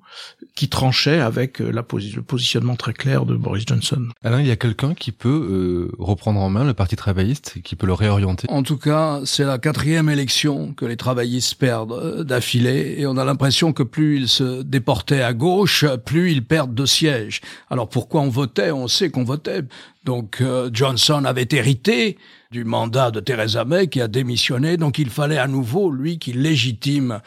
qui 0.56 0.70
tranchait 0.70 1.20
avec 1.20 1.60
la 1.60 1.84
le 1.94 2.22
positionnement 2.22 2.76
très 2.76 2.94
clair 2.94 3.26
de 3.26 3.36
Boris 3.36 3.66
Johnson. 3.68 4.08
Alain, 4.24 4.42
il 4.42 4.48
y 4.48 4.52
a 4.52 4.56
quelqu'un 4.56 4.94
qui 4.94 5.12
peut 5.12 5.30
euh, 5.30 5.96
reprendre 6.00 6.40
en 6.40 6.50
main 6.50 6.64
le 6.64 6.74
Parti 6.74 6.96
travailliste, 6.96 7.62
qui 7.64 7.76
peut 7.76 7.88
le 7.88 7.94
réorienter? 7.94 8.48
En 8.50 8.64
tout 8.64 8.78
cas, 8.78 9.22
c'est 9.26 9.44
la 9.44 9.58
quatrième 9.58 10.10
élection 10.10 10.74
que 10.74 10.86
les 10.86 10.98
travaillistes 10.98 11.56
perdent 11.56 11.94
euh, 11.94 12.24
d'affilée, 12.24 12.96
et 12.98 13.06
on 13.06 13.18
a 13.18 13.26
l'impression 13.26 13.74
que 13.74 13.84
plus 13.84 14.18
ils 14.18 14.30
se 14.30 14.62
déportaient 14.62 15.22
à 15.22 15.34
gauche, 15.34 15.86
plus 16.06 16.32
ils 16.32 16.44
perdent 16.44 16.74
de 16.74 16.86
sièges. 16.86 17.42
Alors 17.70 17.90
pourquoi 17.90 18.22
on 18.22 18.30
votait? 18.30 18.72
On 18.72 18.88
sait 18.88 19.10
qu'on 19.10 19.24
votait. 19.24 19.64
Donc 20.04 20.42
euh, 20.42 20.70
Johnson 20.74 21.24
avait 21.26 21.48
hérité 21.52 22.18
du 22.52 22.66
mandat 22.66 23.12
de 23.12 23.20
Theresa 23.20 23.66
May 23.66 23.88
qui 23.88 24.02
a 24.02 24.08
démissionné, 24.08 24.78
donc 24.78 25.00
il 25.00 25.10
fallait 25.10 25.38
à 25.38 25.48
nouveau 25.48 25.90
lui 25.90 26.20
qui 26.20 26.34
légitime 26.34 27.20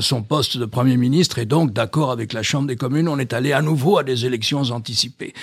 son 0.00 0.24
poste 0.24 0.56
de 0.56 0.64
Premier 0.64 0.96
ministre 0.96 1.38
et 1.38 1.46
donc 1.46 1.72
d'accord 1.72 2.10
avec 2.10 2.32
la 2.32 2.42
Chambre 2.42 2.66
des 2.66 2.74
communes, 2.74 3.06
on 3.06 3.20
est 3.20 3.32
allé 3.32 3.52
à 3.52 3.62
nouveau 3.62 3.98
à 3.98 4.02
des 4.02 4.26
élections 4.26 4.62
anticipées. 4.72 5.34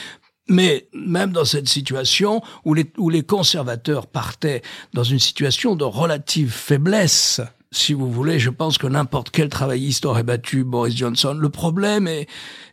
Mais 0.50 0.88
même 0.94 1.32
dans 1.32 1.46
cette 1.46 1.70
situation 1.70 2.42
où 2.66 2.74
les, 2.74 2.92
où 2.98 3.10
les 3.10 3.22
conservateurs 3.22 4.08
partaient 4.08 4.64
dans 4.94 5.04
une 5.04 5.20
situation 5.20 5.76
de 5.76 5.84
relative 5.84 6.52
faiblesse, 6.52 7.40
si 7.72 7.94
vous 7.94 8.12
voulez, 8.12 8.40
je 8.40 8.50
pense 8.50 8.80
que 8.80 8.88
n'importe 8.88 9.30
quel 9.30 9.48
travailliste 9.48 10.06
aurait 10.06 10.24
battu 10.24 10.64
Boris 10.64 10.98
Johnson. 10.98 11.36
Le 11.40 11.50
problème 11.50 12.08
est, 12.08 12.28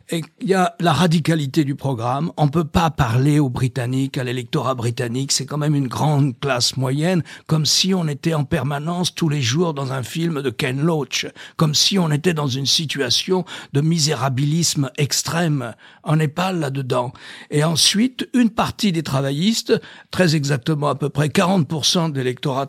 et 0.09 0.23
il 0.39 0.47
y 0.47 0.53
a 0.53 0.75
la 0.79 0.93
radicalité 0.93 1.65
du 1.65 1.75
programme. 1.75 2.31
On 2.37 2.47
peut 2.47 2.63
pas 2.63 2.89
parler 2.89 3.39
aux 3.39 3.49
Britanniques, 3.49 4.17
à 4.17 4.23
l'électorat 4.23 4.73
britannique. 4.73 5.33
C'est 5.33 5.45
quand 5.45 5.57
même 5.57 5.75
une 5.75 5.89
grande 5.89 6.39
classe 6.39 6.77
moyenne, 6.77 7.23
comme 7.45 7.65
si 7.65 7.93
on 7.93 8.07
était 8.07 8.33
en 8.33 8.45
permanence 8.45 9.13
tous 9.13 9.27
les 9.27 9.41
jours 9.41 9.73
dans 9.73 9.91
un 9.91 10.03
film 10.03 10.41
de 10.41 10.49
Ken 10.49 10.81
Loach, 10.81 11.27
comme 11.57 11.75
si 11.75 11.99
on 11.99 12.09
était 12.11 12.33
dans 12.33 12.47
une 12.47 12.65
situation 12.65 13.43
de 13.73 13.81
misérabilisme 13.81 14.91
extrême. 14.97 15.73
On 16.05 16.15
n'est 16.15 16.29
pas 16.29 16.53
là-dedans. 16.53 17.11
Et 17.51 17.65
ensuite, 17.65 18.29
une 18.33 18.49
partie 18.49 18.93
des 18.93 19.03
travaillistes, 19.03 19.79
très 20.11 20.35
exactement 20.35 20.87
à 20.87 20.95
peu 20.95 21.09
près 21.09 21.27
40% 21.27 22.11
de 22.11 22.17
l'électorat 22.17 22.67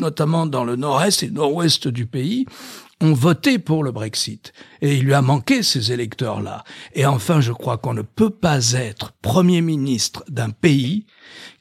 notamment 0.00 0.46
dans 0.46 0.64
le 0.64 0.76
nord-est 0.76 1.22
et 1.22 1.30
nord-ouest 1.30 1.88
du 1.88 2.06
pays, 2.06 2.46
ont 3.00 3.14
voté 3.14 3.58
pour 3.58 3.82
le 3.82 3.92
Brexit. 3.92 4.52
Et 4.82 4.96
il 4.96 5.04
lui 5.04 5.14
a 5.14 5.22
manqué 5.22 5.62
ces 5.62 5.92
électeurs-là. 5.92 6.64
Et 6.94 7.06
enfin, 7.06 7.40
je 7.40 7.52
crois 7.52 7.78
qu'on 7.78 7.94
ne 7.94 8.02
peut 8.02 8.30
pas 8.30 8.72
être 8.72 9.12
Premier 9.22 9.60
ministre 9.60 10.24
d'un 10.28 10.50
pays 10.50 11.06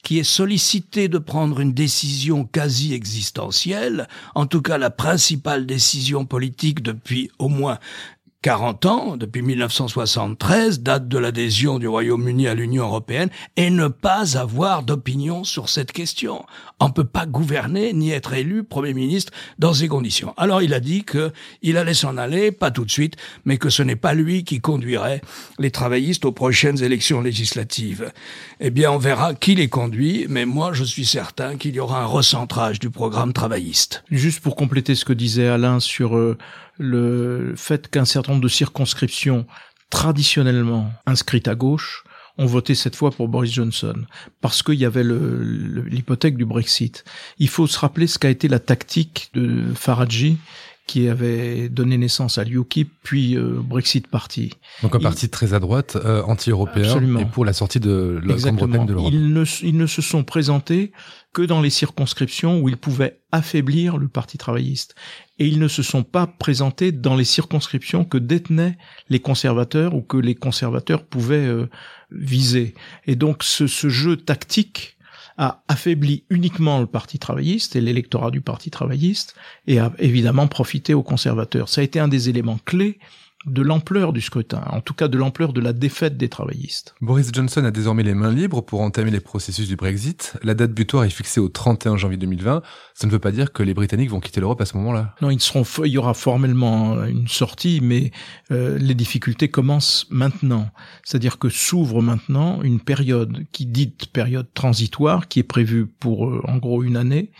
qui 0.03 0.19
est 0.19 0.23
sollicité 0.23 1.07
de 1.07 1.17
prendre 1.17 1.59
une 1.59 1.73
décision 1.73 2.45
quasi 2.45 2.93
existentielle, 2.93 4.07
en 4.33 4.45
tout 4.45 4.61
cas 4.61 4.77
la 4.77 4.89
principale 4.89 5.65
décision 5.65 6.25
politique 6.25 6.81
depuis 6.81 7.29
au 7.37 7.49
moins 7.49 7.79
40 8.41 8.85
ans, 8.85 9.17
depuis 9.17 9.41
1973, 9.41 10.79
date 10.79 11.09
de 11.09 11.17
l'adhésion 11.17 11.77
du 11.77 11.89
Royaume-Uni 11.89 12.47
à 12.47 12.53
l'Union 12.53 12.85
européenne, 12.85 13.29
et 13.57 13.69
ne 13.69 13.89
pas 13.89 14.37
avoir 14.37 14.83
d'opinion 14.83 15.43
sur 15.43 15.67
cette 15.67 15.91
question. 15.91 16.45
On 16.79 16.87
ne 16.87 16.93
peut 16.93 17.03
pas 17.03 17.25
gouverner 17.25 17.91
ni 17.91 18.11
être 18.11 18.31
élu 18.31 18.63
Premier 18.63 18.93
ministre 18.93 19.33
dans 19.57 19.73
ces 19.73 19.89
conditions. 19.89 20.33
Alors 20.37 20.61
il 20.61 20.73
a 20.73 20.79
dit 20.79 21.03
que 21.03 21.33
il 21.61 21.75
allait 21.75 21.93
s'en 21.93 22.15
aller, 22.15 22.53
pas 22.53 22.71
tout 22.71 22.85
de 22.85 22.91
suite, 22.91 23.17
mais 23.43 23.57
que 23.57 23.69
ce 23.69 23.83
n'est 23.83 23.97
pas 23.97 24.13
lui 24.13 24.45
qui 24.45 24.61
conduirait 24.61 25.19
les 25.57 25.71
travaillistes 25.71 26.23
aux 26.23 26.31
prochaines 26.31 26.81
élections 26.81 27.19
législatives. 27.19 28.09
Eh 28.61 28.69
bien, 28.69 28.89
on 28.89 28.97
verra 28.99 29.33
qui 29.33 29.55
les 29.55 29.67
conduit, 29.67 30.27
mais 30.29 30.45
moi 30.45 30.71
je 30.71 30.85
suis 30.85 31.05
certain 31.05 31.57
qu'il 31.57 31.75
y 31.75 31.79
aura 31.81 32.03
un 32.03 32.05
recentrage 32.05 32.79
du 32.79 32.89
programme 32.89 33.33
travailliste. 33.33 34.05
Juste 34.09 34.39
pour 34.39 34.55
compléter 34.55 34.95
ce 34.95 35.03
que 35.03 35.11
disait 35.11 35.49
Alain 35.49 35.81
sur 35.81 36.15
euh, 36.15 36.37
le 36.79 37.53
fait 37.55 37.89
qu'un 37.89 38.05
certain 38.05 38.31
nombre 38.31 38.43
de 38.43 38.49
circonscriptions 38.49 39.45
traditionnellement 39.89 40.91
inscrites 41.05 41.47
à 41.47 41.55
gauche 41.55 42.03
ont 42.37 42.45
voté 42.45 42.73
cette 42.73 42.95
fois 42.95 43.11
pour 43.11 43.27
Boris 43.27 43.51
Johnson 43.51 44.05
parce 44.39 44.63
qu'il 44.63 44.75
y 44.75 44.85
avait 44.85 45.03
l'hypothèque 45.03 46.37
du 46.37 46.45
Brexit. 46.45 47.03
Il 47.37 47.49
faut 47.49 47.67
se 47.67 47.77
rappeler 47.77 48.07
ce 48.07 48.17
qu'a 48.17 48.29
été 48.29 48.47
la 48.47 48.59
tactique 48.59 49.29
de 49.33 49.65
Faraji 49.75 50.37
qui 50.89 51.07
avait 51.07 51.69
donné 51.69 51.99
naissance 51.99 52.39
à 52.39 52.43
l'UKIP, 52.43 52.91
puis 53.03 53.37
euh, 53.37 53.59
Brexit 53.63 54.07
Party. 54.07 54.53
Donc 54.81 54.95
un 54.95 54.99
parti 54.99 55.29
très 55.29 55.53
à 55.53 55.59
droite, 55.59 55.95
euh, 56.03 56.23
anti-européen, 56.23 56.99
et 57.19 57.25
pour 57.25 57.45
la 57.45 57.53
sortie 57.53 57.79
de 57.79 58.19
la 58.25 58.33
Grande-Bretagne 58.33 58.87
de 58.87 58.93
l'Europe. 58.93 59.13
Ils 59.13 59.31
ne, 59.31 59.43
ils 59.61 59.77
ne 59.77 59.85
se 59.85 60.01
sont 60.01 60.23
présentés 60.23 60.91
que 61.31 61.43
dans 61.43 61.61
les 61.61 61.69
circonscriptions 61.69 62.59
où 62.59 62.69
ils 62.69 62.77
pouvaient 62.77 63.19
affaiblir 63.31 63.97
le 63.97 64.07
Parti 64.07 64.39
travailliste. 64.39 64.95
Et 65.37 65.45
ils 65.45 65.59
ne 65.59 65.67
se 65.67 65.83
sont 65.83 66.01
pas 66.01 66.25
présentés 66.25 66.91
dans 66.91 67.15
les 67.15 67.23
circonscriptions 67.23 68.03
que 68.03 68.17
détenaient 68.17 68.75
les 69.09 69.19
conservateurs 69.19 69.93
ou 69.93 70.01
que 70.01 70.17
les 70.17 70.33
conservateurs 70.33 71.05
pouvaient 71.05 71.35
euh, 71.45 71.69
viser. 72.09 72.73
Et 73.05 73.15
donc 73.15 73.43
ce, 73.43 73.67
ce 73.67 73.89
jeu 73.89 74.17
tactique 74.17 74.97
a 75.39 75.63
affaibli 75.69 76.25
uniquement 76.29 76.79
le 76.79 76.85
Parti 76.85 77.17
travailliste 77.17 77.77
et 77.77 77.81
l'électorat 77.81 78.29
du 78.29 78.41
Parti 78.41 78.69
travailliste 78.69 79.35
et 79.67 79.79
a 79.79 79.93
évidemment 79.97 80.47
profité 80.47 80.93
aux 80.93 81.01
conservateurs. 81.01 81.69
Ça 81.69 81.79
a 81.79 81.83
été 81.85 81.97
un 81.97 82.09
des 82.09 82.27
éléments 82.27 82.59
clés 82.65 82.99
de 83.45 83.61
l'ampleur 83.61 84.11
du 84.11 84.19
scrutin, 84.19 84.63
en 84.69 84.81
tout 84.81 84.93
cas 84.93 85.07
de 85.07 85.17
l'ampleur 85.17 85.53
de 85.53 85.61
la 85.61 85.71
défaite 85.71 86.17
des 86.17 86.27
travaillistes. 86.27 86.93
Boris 86.99 87.29
Johnson 87.31 87.63
a 87.63 87.71
désormais 87.71 88.03
les 88.03 88.13
mains 88.13 88.33
libres 88.33 88.61
pour 88.61 88.81
entamer 88.81 89.11
les 89.11 89.21
processus 89.21 89.67
du 89.67 89.77
Brexit. 89.77 90.33
La 90.43 90.55
date 90.55 90.71
butoir 90.71 91.05
est 91.05 91.09
fixée 91.09 91.39
au 91.39 91.47
31 91.47 91.95
janvier 91.95 92.17
2020. 92.17 92.61
Ça 92.93 93.07
ne 93.07 93.11
veut 93.11 93.19
pas 93.19 93.31
dire 93.31 93.53
que 93.53 93.63
les 93.63 93.73
Britanniques 93.73 94.09
vont 94.09 94.19
quitter 94.19 94.41
l'Europe 94.41 94.59
à 94.59 94.65
ce 94.65 94.75
moment-là. 94.77 95.15
Non, 95.21 95.29
ils 95.29 95.39
seront, 95.39 95.63
il 95.85 95.91
y 95.91 95.97
aura 95.97 96.13
formellement 96.13 97.05
une 97.05 97.29
sortie, 97.29 97.79
mais 97.81 98.11
euh, 98.51 98.77
les 98.77 98.95
difficultés 98.95 99.47
commencent 99.47 100.05
maintenant. 100.09 100.69
C'est-à-dire 101.05 101.39
que 101.39 101.47
s'ouvre 101.47 102.01
maintenant 102.01 102.61
une 102.61 102.81
période 102.81 103.45
qui 103.53 103.65
dite 103.65 104.07
période 104.11 104.47
transitoire, 104.53 105.29
qui 105.29 105.39
est 105.39 105.43
prévue 105.43 105.87
pour 105.87 106.27
euh, 106.27 106.41
en 106.43 106.57
gros 106.57 106.83
une 106.83 106.97
année, 106.97 107.31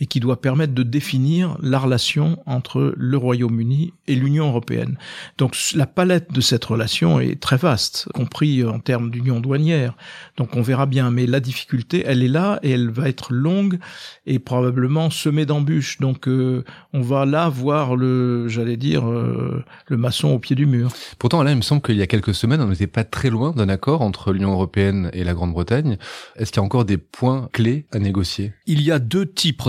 et 0.00 0.06
qui 0.06 0.20
doit 0.20 0.40
permettre 0.40 0.74
de 0.74 0.82
définir 0.82 1.56
la 1.62 1.78
relation 1.78 2.42
entre 2.46 2.94
le 2.96 3.16
Royaume-Uni 3.16 3.92
et 4.08 4.14
l'Union 4.16 4.48
européenne. 4.48 4.98
Donc 5.38 5.56
la 5.74 5.86
palette 5.86 6.32
de 6.32 6.40
cette 6.40 6.64
relation 6.64 7.20
est 7.20 7.40
très 7.40 7.56
vaste, 7.56 8.08
compris 8.12 8.64
en 8.64 8.80
termes 8.80 9.10
d'union 9.10 9.40
douanière. 9.40 9.96
Donc 10.36 10.56
on 10.56 10.62
verra 10.62 10.86
bien, 10.86 11.10
mais 11.10 11.26
la 11.26 11.40
difficulté, 11.40 12.02
elle 12.06 12.22
est 12.22 12.28
là 12.28 12.58
et 12.62 12.70
elle 12.70 12.90
va 12.90 13.08
être 13.08 13.32
longue 13.32 13.78
et 14.26 14.38
probablement 14.38 15.10
semée 15.10 15.46
d'embûches. 15.46 15.98
Donc 16.00 16.26
euh, 16.26 16.64
on 16.92 17.00
va 17.00 17.24
là 17.24 17.48
voir 17.48 17.94
le, 17.94 18.48
j'allais 18.48 18.76
dire, 18.76 19.08
euh, 19.08 19.64
le 19.86 19.96
maçon 19.96 20.28
au 20.28 20.38
pied 20.38 20.56
du 20.56 20.66
mur. 20.66 20.90
Pourtant 21.18 21.42
là, 21.42 21.52
il 21.52 21.56
me 21.56 21.62
semble 21.62 21.82
qu'il 21.82 21.96
y 21.96 22.02
a 22.02 22.06
quelques 22.08 22.34
semaines, 22.34 22.60
on 22.60 22.68
n'était 22.68 22.86
pas 22.88 23.04
très 23.04 23.30
loin 23.30 23.52
d'un 23.52 23.68
accord 23.68 24.02
entre 24.02 24.32
l'Union 24.32 24.52
européenne 24.52 25.10
et 25.12 25.22
la 25.22 25.34
Grande-Bretagne. 25.34 25.98
Est-ce 26.36 26.50
qu'il 26.50 26.60
y 26.60 26.62
a 26.62 26.64
encore 26.64 26.84
des 26.84 26.98
points 26.98 27.48
clés 27.52 27.86
à 27.92 28.00
négocier? 28.00 28.52
Il 28.66 28.80
y 28.80 28.90
a 28.90 28.98
deux 28.98 29.26
types 29.30 29.62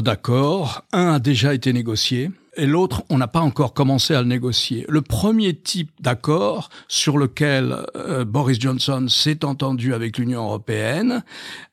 Un 0.94 1.14
a 1.14 1.20
déjà 1.20 1.54
été 1.54 1.74
négocié 1.74 2.32
et 2.58 2.66
l'autre, 2.66 3.04
on 3.10 3.18
n'a 3.18 3.28
pas 3.28 3.42
encore 3.42 3.74
commencé 3.74 4.16
à 4.16 4.22
le 4.22 4.28
négocier. 4.28 4.86
Le 4.88 5.02
premier 5.02 5.54
type 5.54 5.92
d'accord 6.00 6.70
sur 6.88 7.18
lequel 7.18 7.76
euh, 7.98 8.24
Boris 8.24 8.60
Johnson 8.60 9.08
s'est 9.10 9.44
entendu 9.44 9.94
avec 9.94 10.18
l'Union 10.18 10.46
européenne, 10.46 11.24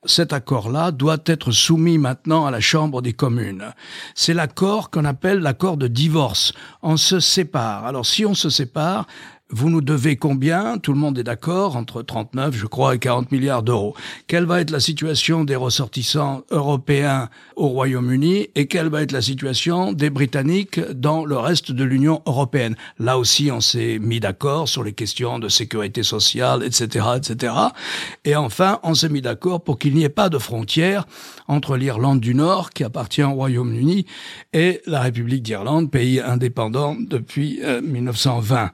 cet 0.04 0.32
accord-là 0.32 0.90
doit 0.90 1.22
être 1.26 1.52
soumis 1.52 1.98
maintenant 1.98 2.46
à 2.46 2.50
la 2.50 2.58
Chambre 2.60 3.00
des 3.00 3.12
communes. 3.12 3.72
C'est 4.14 4.34
l'accord 4.34 4.90
qu'on 4.90 5.04
appelle 5.04 5.38
l'accord 5.38 5.76
de 5.76 5.86
divorce. 5.86 6.52
On 6.82 6.96
se 6.96 7.20
sépare. 7.20 7.86
Alors 7.86 8.04
si 8.04 8.26
on 8.26 8.34
se 8.34 8.50
sépare, 8.50 9.06
vous 9.52 9.70
nous 9.70 9.82
devez 9.82 10.16
combien? 10.16 10.78
Tout 10.78 10.92
le 10.92 10.98
monde 10.98 11.18
est 11.18 11.24
d'accord, 11.24 11.76
entre 11.76 12.02
39, 12.02 12.56
je 12.56 12.66
crois, 12.66 12.94
et 12.94 12.98
40 12.98 13.30
milliards 13.30 13.62
d'euros. 13.62 13.94
Quelle 14.26 14.44
va 14.44 14.60
être 14.60 14.70
la 14.70 14.80
situation 14.80 15.44
des 15.44 15.56
ressortissants 15.56 16.42
européens 16.50 17.28
au 17.56 17.68
Royaume-Uni 17.68 18.48
et 18.54 18.66
quelle 18.66 18.88
va 18.88 19.02
être 19.02 19.12
la 19.12 19.22
situation 19.22 19.92
des 19.92 20.08
Britanniques 20.10 20.80
dans 20.80 21.24
le 21.24 21.36
reste 21.36 21.70
de 21.70 21.84
l'Union 21.84 22.22
européenne? 22.26 22.76
Là 22.98 23.18
aussi, 23.18 23.50
on 23.52 23.60
s'est 23.60 23.98
mis 24.00 24.20
d'accord 24.20 24.68
sur 24.68 24.82
les 24.82 24.94
questions 24.94 25.38
de 25.38 25.48
sécurité 25.48 26.02
sociale, 26.02 26.64
etc., 26.64 27.06
etc. 27.16 27.54
Et 28.24 28.34
enfin, 28.34 28.80
on 28.82 28.94
s'est 28.94 29.10
mis 29.10 29.22
d'accord 29.22 29.62
pour 29.62 29.78
qu'il 29.78 29.94
n'y 29.94 30.04
ait 30.04 30.08
pas 30.08 30.30
de 30.30 30.38
frontière 30.38 31.06
entre 31.46 31.76
l'Irlande 31.76 32.20
du 32.20 32.34
Nord, 32.34 32.70
qui 32.70 32.84
appartient 32.84 33.22
au 33.22 33.32
Royaume-Uni, 33.32 34.06
et 34.54 34.80
la 34.86 35.00
République 35.00 35.42
d'Irlande, 35.42 35.90
pays 35.90 36.20
indépendant 36.20 36.96
depuis 36.98 37.60
1920. 37.82 38.70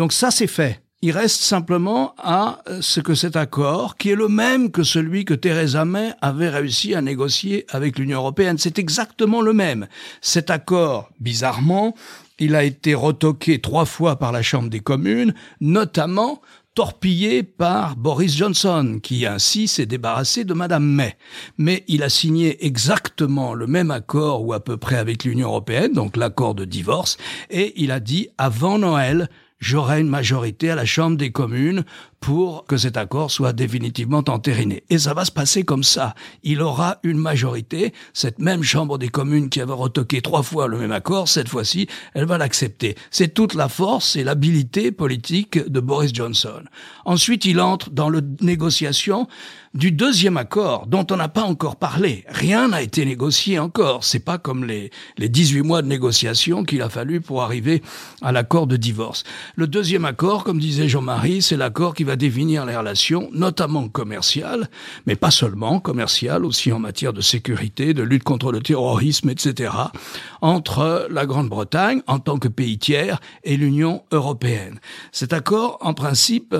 Donc 0.00 0.14
ça, 0.14 0.30
c'est 0.30 0.46
fait. 0.46 0.80
Il 1.02 1.10
reste 1.10 1.42
simplement 1.42 2.14
à 2.16 2.60
euh, 2.70 2.78
ce 2.80 3.00
que 3.00 3.14
cet 3.14 3.36
accord, 3.36 3.98
qui 3.98 4.08
est 4.08 4.14
le 4.14 4.28
même 4.28 4.70
que 4.70 4.82
celui 4.82 5.26
que 5.26 5.34
Theresa 5.34 5.84
May 5.84 6.14
avait 6.22 6.48
réussi 6.48 6.94
à 6.94 7.02
négocier 7.02 7.66
avec 7.68 7.98
l'Union 7.98 8.20
européenne, 8.20 8.56
c'est 8.56 8.78
exactement 8.78 9.42
le 9.42 9.52
même. 9.52 9.88
Cet 10.22 10.48
accord, 10.48 11.10
bizarrement, 11.20 11.94
il 12.38 12.54
a 12.54 12.64
été 12.64 12.94
retoqué 12.94 13.60
trois 13.60 13.84
fois 13.84 14.18
par 14.18 14.32
la 14.32 14.40
Chambre 14.40 14.70
des 14.70 14.80
communes, 14.80 15.34
notamment 15.60 16.40
torpillé 16.74 17.42
par 17.42 17.94
Boris 17.96 18.34
Johnson, 18.34 19.00
qui 19.02 19.26
ainsi 19.26 19.68
s'est 19.68 19.84
débarrassé 19.84 20.44
de 20.44 20.54
Madame 20.54 20.86
May. 20.86 21.18
Mais 21.58 21.84
il 21.88 22.02
a 22.02 22.08
signé 22.08 22.64
exactement 22.64 23.52
le 23.52 23.66
même 23.66 23.90
accord, 23.90 24.46
ou 24.46 24.54
à 24.54 24.60
peu 24.60 24.78
près 24.78 24.96
avec 24.96 25.24
l'Union 25.24 25.48
européenne, 25.48 25.92
donc 25.92 26.16
l'accord 26.16 26.54
de 26.54 26.64
divorce, 26.64 27.18
et 27.50 27.74
il 27.76 27.90
a 27.90 28.00
dit, 28.00 28.28
avant 28.38 28.78
Noël, 28.78 29.28
j'aurai 29.60 30.00
une 30.00 30.08
majorité 30.08 30.70
à 30.70 30.74
la 30.74 30.86
Chambre 30.86 31.16
des 31.16 31.30
communes 31.30 31.84
pour 32.20 32.66
que 32.66 32.76
cet 32.76 32.98
accord 32.98 33.30
soit 33.30 33.54
définitivement 33.54 34.22
entériné. 34.28 34.84
Et 34.90 34.98
ça 34.98 35.14
va 35.14 35.24
se 35.24 35.32
passer 35.32 35.64
comme 35.64 35.82
ça. 35.82 36.14
Il 36.42 36.60
aura 36.60 36.98
une 37.02 37.16
majorité. 37.16 37.94
Cette 38.12 38.38
même 38.38 38.62
Chambre 38.62 38.98
des 38.98 39.08
communes 39.08 39.48
qui 39.48 39.60
avait 39.60 39.72
retoqué 39.72 40.20
trois 40.20 40.42
fois 40.42 40.68
le 40.68 40.78
même 40.78 40.92
accord, 40.92 41.28
cette 41.28 41.48
fois-ci, 41.48 41.88
elle 42.14 42.26
va 42.26 42.36
l'accepter. 42.36 42.94
C'est 43.10 43.32
toute 43.32 43.54
la 43.54 43.68
force 43.68 44.16
et 44.16 44.24
l'habilité 44.24 44.92
politique 44.92 45.58
de 45.58 45.80
Boris 45.80 46.12
Johnson. 46.12 46.62
Ensuite, 47.06 47.46
il 47.46 47.58
entre 47.58 47.90
dans 47.90 48.10
la 48.10 48.20
négociation 48.42 49.26
du 49.72 49.92
deuxième 49.92 50.36
accord 50.36 50.86
dont 50.88 51.06
on 51.10 51.16
n'a 51.16 51.28
pas 51.28 51.44
encore 51.44 51.76
parlé. 51.76 52.24
Rien 52.28 52.68
n'a 52.68 52.82
été 52.82 53.04
négocié 53.04 53.58
encore. 53.58 54.04
C'est 54.04 54.24
pas 54.24 54.36
comme 54.36 54.64
les, 54.64 54.90
les 55.16 55.28
18 55.28 55.62
mois 55.62 55.82
de 55.82 55.86
négociation 55.86 56.64
qu'il 56.64 56.82
a 56.82 56.88
fallu 56.88 57.20
pour 57.20 57.42
arriver 57.42 57.82
à 58.20 58.32
l'accord 58.32 58.66
de 58.66 58.76
divorce. 58.76 59.22
Le 59.54 59.66
deuxième 59.66 60.04
accord, 60.04 60.44
comme 60.44 60.58
disait 60.58 60.88
Jean-Marie, 60.88 61.40
c'est 61.40 61.56
l'accord 61.56 61.94
qui 61.94 62.04
va 62.04 62.09
définir 62.16 62.66
les 62.66 62.76
relations, 62.76 63.30
notamment 63.32 63.88
commerciales, 63.88 64.68
mais 65.06 65.16
pas 65.16 65.30
seulement 65.30 65.80
commerciales, 65.80 66.44
aussi 66.44 66.72
en 66.72 66.78
matière 66.78 67.12
de 67.12 67.20
sécurité, 67.20 67.94
de 67.94 68.02
lutte 68.02 68.24
contre 68.24 68.52
le 68.52 68.60
terrorisme, 68.60 69.30
etc., 69.30 69.72
entre 70.40 71.06
la 71.10 71.26
Grande-Bretagne 71.26 72.02
en 72.06 72.18
tant 72.18 72.38
que 72.38 72.48
pays 72.48 72.78
tiers 72.78 73.20
et 73.44 73.56
l'Union 73.56 74.02
européenne. 74.12 74.80
Cet 75.12 75.32
accord, 75.32 75.78
en 75.80 75.94
principe, 75.94 76.56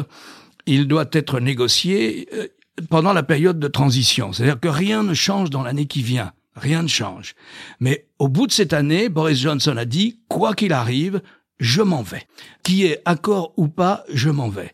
il 0.67 0.87
doit 0.87 1.09
être 1.13 1.41
négocié 1.41 2.29
euh, 2.35 2.49
pendant 2.89 3.13
la 3.13 3.23
période 3.23 3.59
de 3.59 3.69
transition. 3.69 4.33
C'est-à-dire 4.33 4.61
que 4.61 4.69
rien 4.69 5.03
ne 5.03 5.15
change 5.15 5.51
dans 5.51 5.63
l'année 5.63 5.87
qui 5.87 6.03
vient. 6.03 6.33
Rien 6.57 6.83
ne 6.83 6.89
change. 6.89 7.35
Mais 7.79 8.07
au 8.19 8.29
bout 8.29 8.47
de 8.47 8.53
cette 8.53 8.73
année, 8.73 9.09
Boris 9.09 9.39
Johnson 9.39 9.77
a 9.77 9.85
dit, 9.85 10.21
quoi 10.29 10.55
qu'il 10.55 10.73
arrive, 10.73 11.23
je 11.59 11.83
m'en 11.83 12.03
vais. 12.03 12.27
Qui 12.63 12.87
est 12.87 13.03
accord 13.05 13.53
ou 13.57 13.69
pas, 13.69 14.05
je 14.13 14.31
m'en 14.31 14.49
vais. 14.49 14.73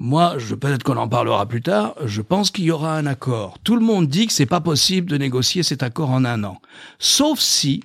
Moi, 0.00 0.36
je, 0.38 0.54
peut-être 0.54 0.84
qu'on 0.84 0.96
en 0.96 1.08
parlera 1.08 1.46
plus 1.46 1.60
tard, 1.60 1.96
je 2.04 2.22
pense 2.22 2.52
qu'il 2.52 2.64
y 2.64 2.70
aura 2.70 2.96
un 2.96 3.06
accord. 3.06 3.58
Tout 3.64 3.74
le 3.74 3.84
monde 3.84 4.06
dit 4.06 4.28
que 4.28 4.32
c'est 4.32 4.46
pas 4.46 4.60
possible 4.60 5.10
de 5.10 5.18
négocier 5.18 5.64
cet 5.64 5.82
accord 5.82 6.10
en 6.10 6.24
un 6.24 6.44
an. 6.44 6.60
Sauf 7.00 7.40
si 7.40 7.82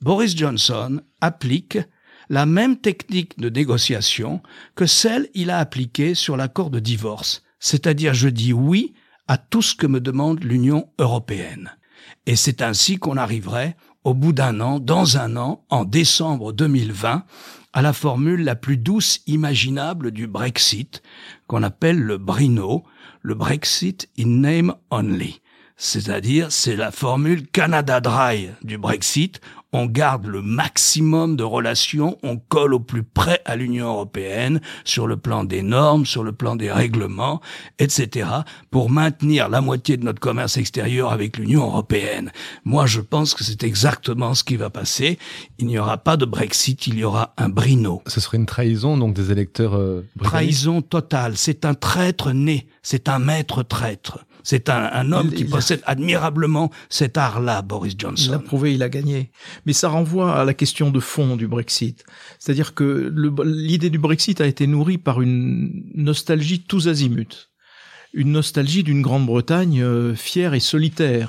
Boris 0.00 0.36
Johnson 0.36 1.00
applique 1.20 1.78
la 2.28 2.46
même 2.46 2.76
technique 2.76 3.36
de 3.40 3.48
négociation 3.48 4.42
que 4.76 4.86
celle 4.86 5.28
il 5.34 5.50
a 5.50 5.58
appliquée 5.58 6.14
sur 6.14 6.36
l'accord 6.36 6.70
de 6.70 6.78
divorce. 6.78 7.42
C'est-à-dire, 7.58 8.14
je 8.14 8.28
dis 8.28 8.52
oui 8.52 8.94
à 9.26 9.36
tout 9.36 9.62
ce 9.62 9.74
que 9.74 9.88
me 9.88 10.00
demande 10.00 10.44
l'Union 10.44 10.88
européenne. 11.00 11.72
Et 12.26 12.36
c'est 12.36 12.62
ainsi 12.62 12.98
qu'on 12.98 13.16
arriverait, 13.16 13.76
au 14.04 14.14
bout 14.14 14.32
d'un 14.32 14.60
an, 14.60 14.78
dans 14.78 15.18
un 15.18 15.36
an, 15.36 15.64
en 15.68 15.84
décembre 15.84 16.52
2020, 16.52 17.24
à 17.76 17.82
la 17.82 17.92
formule 17.92 18.42
la 18.42 18.56
plus 18.56 18.78
douce 18.78 19.20
imaginable 19.26 20.10
du 20.10 20.26
Brexit, 20.26 21.02
qu'on 21.46 21.62
appelle 21.62 22.00
le 22.00 22.16
Brino, 22.16 22.84
le 23.20 23.34
Brexit 23.34 24.08
in 24.18 24.40
name 24.40 24.74
only. 24.90 25.42
C'est-à-dire, 25.76 26.52
c'est 26.52 26.74
la 26.74 26.90
formule 26.90 27.46
Canada 27.46 28.00
Dry 28.00 28.48
du 28.62 28.78
Brexit, 28.78 29.42
on 29.72 29.86
garde 29.86 30.26
le 30.26 30.42
maximum 30.42 31.36
de 31.36 31.42
relations, 31.42 32.18
on 32.22 32.36
colle 32.36 32.74
au 32.74 32.80
plus 32.80 33.02
près 33.02 33.40
à 33.44 33.56
l'Union 33.56 33.88
européenne 33.88 34.60
sur 34.84 35.06
le 35.06 35.16
plan 35.16 35.44
des 35.44 35.62
normes, 35.62 36.06
sur 36.06 36.22
le 36.24 36.32
plan 36.32 36.56
des 36.56 36.70
règlements, 36.70 37.40
etc., 37.78 38.28
pour 38.70 38.90
maintenir 38.90 39.48
la 39.48 39.60
moitié 39.60 39.96
de 39.96 40.04
notre 40.04 40.20
commerce 40.20 40.56
extérieur 40.56 41.12
avec 41.12 41.36
l'Union 41.36 41.66
européenne. 41.66 42.30
Moi, 42.64 42.86
je 42.86 43.00
pense 43.00 43.34
que 43.34 43.44
c'est 43.44 43.64
exactement 43.64 44.34
ce 44.34 44.44
qui 44.44 44.56
va 44.56 44.70
passer. 44.70 45.18
Il 45.58 45.66
n'y 45.66 45.78
aura 45.78 45.98
pas 45.98 46.16
de 46.16 46.24
Brexit, 46.24 46.86
il 46.86 46.98
y 46.98 47.04
aura 47.04 47.34
un 47.36 47.48
brino. 47.48 48.02
Ce 48.06 48.20
serait 48.20 48.38
une 48.38 48.46
trahison 48.46 48.96
donc 48.96 49.14
des 49.14 49.30
électeurs 49.32 49.76
euh, 49.76 50.06
Trahison 50.22 50.82
totale. 50.82 51.36
C'est 51.36 51.64
un 51.64 51.74
traître 51.74 52.32
né. 52.32 52.66
C'est 52.82 53.08
un 53.08 53.18
maître 53.18 53.62
traître. 53.62 54.25
C'est 54.48 54.68
un, 54.68 55.10
homme 55.10 55.32
qui 55.32 55.44
possède 55.44 55.82
admirablement 55.86 56.70
cet 56.88 57.18
art-là, 57.18 57.62
Boris 57.62 57.96
Johnson. 57.98 58.30
Il 58.30 58.34
a 58.34 58.38
prouvé, 58.38 58.74
il 58.74 58.82
a 58.84 58.88
gagné. 58.88 59.32
Mais 59.66 59.72
ça 59.72 59.88
renvoie 59.88 60.36
à 60.36 60.44
la 60.44 60.54
question 60.54 60.92
de 60.92 61.00
fond 61.00 61.34
du 61.34 61.48
Brexit. 61.48 62.04
C'est-à-dire 62.38 62.72
que 62.72 63.12
l'idée 63.44 63.90
du 63.90 63.98
Brexit 63.98 64.40
a 64.40 64.46
été 64.46 64.68
nourrie 64.68 64.98
par 64.98 65.20
une 65.20 65.82
nostalgie 65.96 66.62
tous 66.62 66.86
azimuts. 66.86 67.50
Une 68.14 68.30
nostalgie 68.30 68.84
d'une 68.84 69.02
Grande-Bretagne 69.02 69.82
euh, 69.82 70.14
fière 70.14 70.54
et 70.54 70.60
solitaire. 70.60 71.28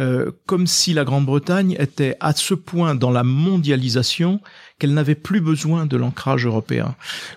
Euh, 0.00 0.32
comme 0.46 0.66
si 0.66 0.92
la 0.92 1.04
Grande-Bretagne 1.04 1.76
était 1.78 2.16
à 2.18 2.32
ce 2.32 2.54
point 2.54 2.96
dans 2.96 3.12
la 3.12 3.22
mondialisation 3.22 4.40
qu'elle 4.78 4.94
n'avait 4.94 5.14
plus 5.14 5.40
besoin 5.40 5.86
de 5.86 5.96
l'ancrage 5.96 6.46
européen. 6.46 6.94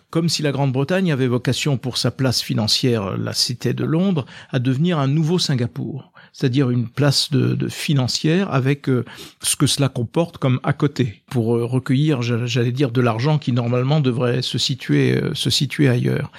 Comme 0.09 0.29
si 0.29 0.41
la 0.41 0.51
Grande-Bretagne 0.51 1.11
avait 1.11 1.27
vocation 1.27 1.77
pour 1.77 1.97
sa 1.97 2.11
place 2.11 2.41
financière, 2.41 3.17
la 3.17 3.33
cité 3.33 3.73
de 3.73 3.83
Londres, 3.83 4.25
à 4.49 4.59
devenir 4.59 4.99
un 4.99 5.07
nouveau 5.07 5.39
Singapour 5.39 6.11
c'est-à-dire 6.37 6.69
une 6.69 6.87
place 6.87 7.31
de, 7.31 7.55
de 7.55 7.67
financière 7.67 8.53
avec 8.53 8.89
euh, 8.89 9.03
ce 9.41 9.55
que 9.55 9.65
cela 9.65 9.89
comporte 9.89 10.37
comme 10.37 10.59
à 10.61 10.71
côté 10.71 11.23
pour 11.31 11.55
euh, 11.55 11.65
recueillir, 11.65 12.21
j'allais 12.21 12.71
dire, 12.71 12.91
de 12.91 13.01
l'argent 13.01 13.39
qui 13.39 13.51
normalement 13.53 14.01
devrait 14.01 14.43
se 14.43 14.59
situer 14.59 15.17
euh, 15.17 15.33
se 15.33 15.49
situer 15.49 15.89
ailleurs. 15.89 16.31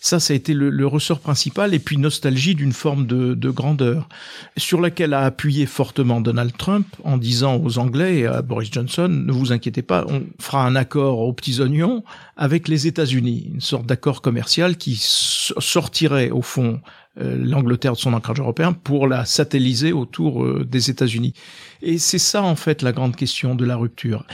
Ça, 0.00 0.20
ça 0.20 0.32
a 0.32 0.36
été 0.36 0.54
le, 0.54 0.86
ressort 0.86 1.18
principal, 1.18 1.74
et 1.74 1.80
puis 1.80 1.96
nostalgie 1.96 2.54
d'une 2.54 2.72
forme 2.72 3.06
de, 3.06 3.34
de, 3.34 3.50
grandeur, 3.50 4.08
sur 4.56 4.80
laquelle 4.80 5.12
a 5.12 5.24
appuyé 5.24 5.66
fortement 5.66 6.20
Donald 6.20 6.56
Trump 6.56 6.86
en 7.02 7.16
disant 7.16 7.56
aux 7.56 7.78
Anglais 7.78 8.20
et 8.20 8.26
à 8.26 8.42
Boris 8.42 8.70
Johnson, 8.72 9.08
ne 9.08 9.32
vous 9.32 9.52
inquiétez 9.52 9.82
pas, 9.82 10.06
on 10.08 10.22
fera 10.40 10.64
un 10.64 10.76
accord 10.76 11.18
aux 11.18 11.32
petits 11.32 11.60
oignons 11.60 12.04
avec 12.36 12.68
les 12.68 12.86
États-Unis, 12.86 13.50
une 13.54 13.60
sorte 13.60 13.86
d'accord 13.86 14.22
commercial 14.22 14.76
qui 14.76 14.96
sortirait 14.98 16.30
au 16.30 16.42
fond 16.42 16.80
l'Angleterre 17.18 17.92
de 17.92 17.98
son 17.98 18.12
ancrage 18.12 18.40
européen 18.40 18.72
pour 18.72 19.06
la 19.06 19.24
satelliser 19.24 19.92
autour 19.92 20.44
euh, 20.44 20.64
des 20.64 20.90
États-Unis. 20.90 21.34
Et 21.82 21.98
c'est 21.98 22.18
ça 22.18 22.42
en 22.42 22.56
fait 22.56 22.82
la 22.82 22.92
grande 22.92 23.14
question 23.14 23.54
de 23.54 23.64
la 23.64 23.76
rupture, 23.76 24.26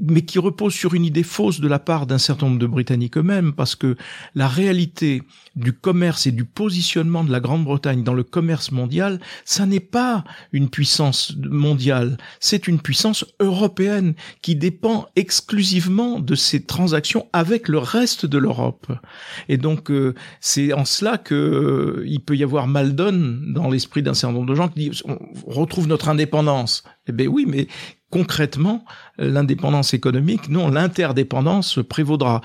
mais 0.00 0.22
qui 0.22 0.38
repose 0.38 0.74
sur 0.74 0.94
une 0.94 1.04
idée 1.04 1.22
fausse 1.22 1.60
de 1.60 1.68
la 1.68 1.78
part 1.78 2.06
d'un 2.06 2.18
certain 2.18 2.46
nombre 2.46 2.58
de 2.58 2.66
Britanniques 2.66 3.16
eux-mêmes, 3.16 3.52
parce 3.52 3.76
que 3.76 3.96
la 4.34 4.48
réalité 4.48 5.22
du 5.54 5.72
commerce 5.72 6.26
et 6.26 6.32
du 6.32 6.44
positionnement 6.44 7.24
de 7.24 7.30
la 7.30 7.40
Grande-Bretagne 7.40 8.02
dans 8.02 8.14
le 8.14 8.24
commerce 8.24 8.72
mondial, 8.72 9.20
ça 9.44 9.66
n'est 9.66 9.80
pas 9.80 10.24
une 10.52 10.70
puissance 10.70 11.36
mondiale, 11.36 12.16
c'est 12.40 12.66
une 12.66 12.80
puissance 12.80 13.24
européenne 13.38 14.14
qui 14.40 14.56
dépend 14.56 15.06
exclusivement 15.14 16.18
de 16.18 16.34
ses 16.34 16.64
transactions 16.64 17.28
avec 17.32 17.68
le 17.68 17.78
reste 17.78 18.26
de 18.26 18.38
l'Europe. 18.38 18.90
Et 19.48 19.56
donc 19.56 19.90
euh, 19.90 20.14
c'est 20.40 20.72
en 20.72 20.84
cela 20.84 21.18
que 21.18 21.34
euh, 21.34 22.04
il 22.12 22.20
peut 22.20 22.36
y 22.36 22.42
avoir 22.42 22.66
mal 22.66 22.94
donne 22.94 23.54
dans 23.54 23.70
l'esprit 23.70 24.02
d'un 24.02 24.12
certain 24.12 24.34
nombre 24.34 24.46
de 24.46 24.54
gens 24.54 24.68
qui 24.68 24.90
disent 24.90 25.02
on 25.06 25.18
retrouve 25.46 25.88
notre 25.88 26.10
indépendance. 26.10 26.84
Eh 27.06 27.12
bien 27.12 27.26
oui, 27.26 27.46
mais 27.48 27.68
concrètement, 28.12 28.84
l'indépendance 29.18 29.94
économique, 29.94 30.50
non, 30.50 30.68
l'interdépendance 30.68 31.80
prévaudra. 31.88 32.42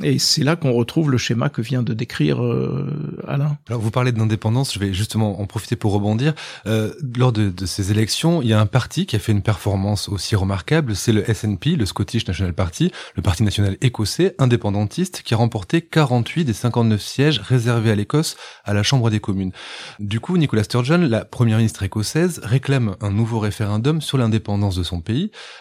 Et 0.00 0.20
c'est 0.20 0.44
là 0.44 0.54
qu'on 0.54 0.72
retrouve 0.72 1.10
le 1.10 1.18
schéma 1.18 1.48
que 1.48 1.60
vient 1.60 1.82
de 1.82 1.92
décrire 1.92 2.42
euh, 2.42 3.18
Alain. 3.26 3.58
Alors 3.68 3.82
vous 3.82 3.90
parlez 3.90 4.12
d'indépendance, 4.12 4.72
je 4.72 4.78
vais 4.78 4.94
justement 4.94 5.40
en 5.40 5.46
profiter 5.46 5.74
pour 5.74 5.92
rebondir. 5.92 6.34
Euh, 6.66 6.92
lors 7.16 7.32
de, 7.32 7.50
de, 7.50 7.66
ces 7.66 7.90
élections, 7.90 8.42
il 8.42 8.48
y 8.48 8.52
a 8.52 8.60
un 8.60 8.66
parti 8.66 9.06
qui 9.06 9.16
a 9.16 9.18
fait 9.18 9.32
une 9.32 9.42
performance 9.42 10.08
aussi 10.08 10.36
remarquable, 10.36 10.94
c'est 10.94 11.12
le 11.12 11.24
SNP, 11.24 11.76
le 11.76 11.84
Scottish 11.84 12.26
National 12.28 12.54
Party, 12.54 12.92
le 13.16 13.22
parti 13.22 13.42
national 13.42 13.76
écossais 13.80 14.36
indépendantiste, 14.38 15.22
qui 15.22 15.34
a 15.34 15.36
remporté 15.36 15.82
48 15.82 16.44
des 16.44 16.52
59 16.52 17.00
sièges 17.00 17.40
réservés 17.40 17.90
à 17.90 17.96
l'Écosse 17.96 18.36
à 18.64 18.72
la 18.72 18.84
Chambre 18.84 19.10
des 19.10 19.18
communes. 19.18 19.50
Du 19.98 20.20
coup, 20.20 20.36
Nicola 20.36 20.62
Sturgeon, 20.62 21.08
la 21.08 21.24
première 21.24 21.56
ministre 21.56 21.82
écossaise, 21.82 22.40
réclame 22.44 22.94
un 23.00 23.10
nouveau 23.10 23.40
référendum 23.40 24.00
sur 24.00 24.16
l'indépendance 24.16 24.76
de 24.76 24.82
son 24.82 25.00
pays, 25.00 25.07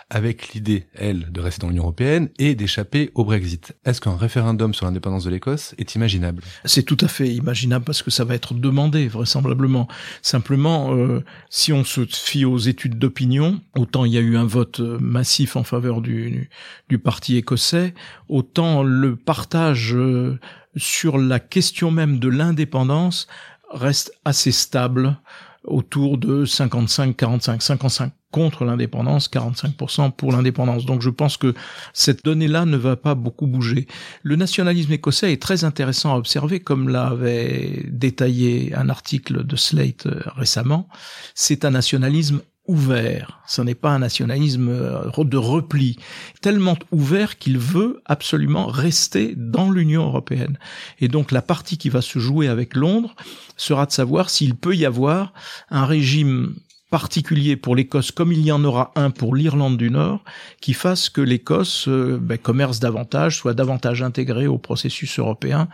avec 0.09 0.53
l'idée, 0.53 0.87
elle, 0.93 1.31
de 1.31 1.41
rester 1.41 1.61
dans 1.61 1.69
l'Union 1.69 1.83
européenne 1.83 2.29
et 2.39 2.55
d'échapper 2.55 3.11
au 3.15 3.23
Brexit. 3.23 3.75
Est-ce 3.85 4.01
qu'un 4.01 4.15
référendum 4.15 4.73
sur 4.73 4.85
l'indépendance 4.85 5.23
de 5.23 5.29
l'Écosse 5.29 5.75
est 5.77 5.95
imaginable? 5.95 6.43
C'est 6.65 6.83
tout 6.83 6.97
à 7.01 7.07
fait 7.07 7.29
imaginable 7.33 7.85
parce 7.85 8.03
que 8.03 8.11
ça 8.11 8.23
va 8.23 8.35
être 8.35 8.53
demandé, 8.53 9.07
vraisemblablement. 9.07 9.87
Simplement, 10.21 10.95
euh, 10.95 11.23
si 11.49 11.73
on 11.73 11.83
se 11.83 12.05
fie 12.05 12.45
aux 12.45 12.57
études 12.57 12.97
d'opinion, 12.99 13.61
autant 13.75 14.05
il 14.05 14.13
y 14.13 14.17
a 14.17 14.21
eu 14.21 14.37
un 14.37 14.45
vote 14.45 14.79
euh, 14.79 14.97
massif 14.99 15.55
en 15.55 15.63
faveur 15.63 16.01
du, 16.01 16.49
parti 17.03 17.37
écossais, 17.37 17.93
autant 18.29 18.83
le 18.83 19.15
partage 19.15 19.93
euh, 19.95 20.39
sur 20.75 21.17
la 21.17 21.39
question 21.39 21.91
même 21.91 22.19
de 22.19 22.27
l'indépendance 22.27 23.27
reste 23.71 24.13
assez 24.25 24.51
stable 24.51 25.17
autour 25.63 26.17
de 26.17 26.45
55, 26.45 27.15
45, 27.15 27.61
55 27.61 28.11
contre 28.31 28.65
l'indépendance, 28.65 29.29
45% 29.29 30.11
pour 30.11 30.31
l'indépendance. 30.31 30.85
Donc 30.85 31.01
je 31.01 31.09
pense 31.09 31.37
que 31.37 31.53
cette 31.93 32.25
donnée-là 32.25 32.65
ne 32.65 32.77
va 32.77 32.95
pas 32.95 33.15
beaucoup 33.15 33.47
bouger. 33.47 33.87
Le 34.23 34.35
nationalisme 34.35 34.91
écossais 34.91 35.31
est 35.31 35.41
très 35.41 35.63
intéressant 35.63 36.13
à 36.13 36.17
observer, 36.17 36.59
comme 36.59 36.89
l'avait 36.89 37.85
détaillé 37.87 38.73
un 38.75 38.89
article 38.89 39.45
de 39.45 39.55
Slate 39.55 40.07
euh, 40.07 40.21
récemment. 40.35 40.87
C'est 41.35 41.63
un 41.65 41.71
nationalisme 41.71 42.41
ouvert. 42.67 43.39
Ce 43.47 43.61
n'est 43.61 43.75
pas 43.75 43.91
un 43.91 43.99
nationalisme 43.99 44.69
euh, 44.69 45.23
de 45.23 45.37
repli, 45.37 45.97
tellement 46.41 46.77
ouvert 46.91 47.37
qu'il 47.37 47.57
veut 47.57 48.01
absolument 48.05 48.67
rester 48.67 49.33
dans 49.37 49.71
l'Union 49.71 50.05
européenne. 50.05 50.59
Et 50.99 51.07
donc 51.07 51.31
la 51.31 51.41
partie 51.41 51.77
qui 51.77 51.89
va 51.89 52.01
se 52.01 52.19
jouer 52.19 52.47
avec 52.47 52.75
Londres 52.75 53.15
sera 53.55 53.85
de 53.85 53.91
savoir 53.91 54.29
s'il 54.29 54.55
peut 54.55 54.75
y 54.75 54.85
avoir 54.85 55.33
un 55.69 55.85
régime 55.85 56.55
particulier 56.89 57.57
pour 57.57 57.75
l'Écosse 57.75 58.11
comme 58.11 58.31
il 58.31 58.45
y 58.45 58.51
en 58.51 58.63
aura 58.63 58.91
un 58.95 59.09
pour 59.09 59.35
l'Irlande 59.35 59.77
du 59.77 59.91
Nord 59.91 60.23
qui 60.61 60.73
fasse 60.73 61.09
que 61.09 61.21
l'Écosse 61.21 61.87
euh, 61.87 62.17
ben, 62.21 62.37
commerce 62.37 62.79
davantage, 62.79 63.37
soit 63.37 63.53
davantage 63.53 64.01
intégrée 64.01 64.47
au 64.47 64.57
processus 64.57 65.19
européen 65.19 65.67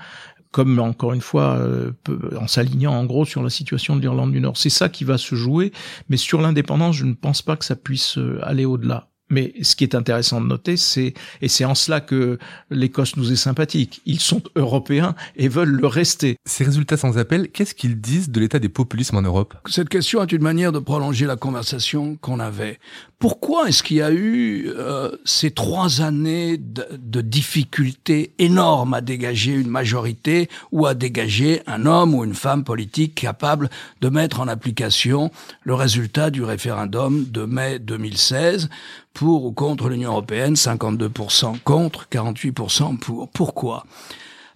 comme 0.54 0.80
encore 0.80 1.13
une 1.13 1.21
fois 1.21 1.58
euh, 1.58 1.91
en 2.39 2.47
s'alignant 2.47 2.93
en 2.93 3.06
gros 3.06 3.26
sur 3.26 3.41
la 3.43 3.49
situation 3.49 3.95
de 3.95 4.02
l'Irlande 4.02 4.32
du 4.32 4.39
Nord. 4.39 4.56
C'est 4.56 4.69
ça 4.69 4.88
qui 4.88 5.04
va 5.04 5.17
se 5.17 5.36
jouer, 5.36 5.73
mais 6.10 6.17
sur 6.17 6.41
l'indépendance, 6.41 6.95
je 6.95 7.06
ne 7.06 7.13
pense 7.13 7.41
pas 7.41 7.58
que 7.58 7.65
ça 7.65 7.76
puisse 7.76 8.19
euh, 8.19 8.39
aller 8.43 8.63
au-delà. 8.63 9.10
Mais 9.34 9.52
ce 9.63 9.76
qui 9.76 9.84
est 9.84 9.96
intéressant 9.96 10.39
de 10.39 10.46
noter, 10.46 10.78
c'est, 10.78 11.15
et 11.41 11.48
c'est 11.48 11.65
en 11.65 11.74
cela 11.74 12.02
que 12.02 12.38
l'Écosse 12.69 13.15
nous 13.15 13.32
est 13.32 13.36
sympathique, 13.36 14.02
ils 14.06 14.19
sont 14.19 14.43
européens 14.56 15.15
et 15.36 15.48
veulent 15.48 15.76
le 15.82 15.88
rester. 15.88 16.38
Ces 16.46 16.63
résultats 16.63 16.98
sans 16.98 17.17
appel, 17.17 17.50
qu'est-ce 17.50 17.74
qu'ils 17.74 18.00
disent 18.00 18.30
de 18.30 18.39
l'état 18.39 18.60
des 18.60 18.69
populismes 18.69 19.17
en 19.17 19.24
Europe? 19.24 19.56
Cette 19.67 19.89
question 19.89 20.22
est 20.22 20.32
une 20.32 20.43
manière 20.43 20.72
de 20.72 20.78
prolonger 20.78 21.26
la 21.26 21.36
conversation 21.36 22.15
qu'on 22.22 22.39
avait. 22.39 22.80
Pourquoi 23.17 23.69
est-ce 23.69 23.82
qu'il 23.82 23.98
y 23.98 24.02
a 24.02 24.12
eu 24.12 24.67
euh, 24.67 25.10
ces 25.26 25.50
trois 25.50 26.02
années 26.02 26.58
de, 26.58 26.86
de 26.91 27.22
difficultés 27.22 28.34
énormes 28.38 28.93
à 28.93 29.02
dégager 29.02 29.54
une 29.54 29.69
majorité 29.69 30.50
ou 30.72 30.86
à 30.86 30.93
dégager 30.93 31.62
un 31.65 31.86
homme 31.86 32.13
ou 32.13 32.24
une 32.24 32.34
femme 32.36 32.63
politique 32.63 33.15
capable 33.15 33.69
de 34.02 34.10
mettre 34.10 34.41
en 34.41 34.48
application 34.48 35.32
le 35.63 35.74
résultat 35.74 36.30
du 36.30 36.43
référendum 36.43 37.26
de 37.32 37.46
mai 37.46 37.80
2016 37.80 38.69
pour 39.13 39.45
ou 39.45 39.52
contre 39.52 39.89
l'Union 39.89 40.12
européenne, 40.12 40.56
52% 40.56 41.60
contre, 41.60 42.08
48% 42.10 42.97
pour. 42.97 43.30
Pourquoi? 43.30 43.86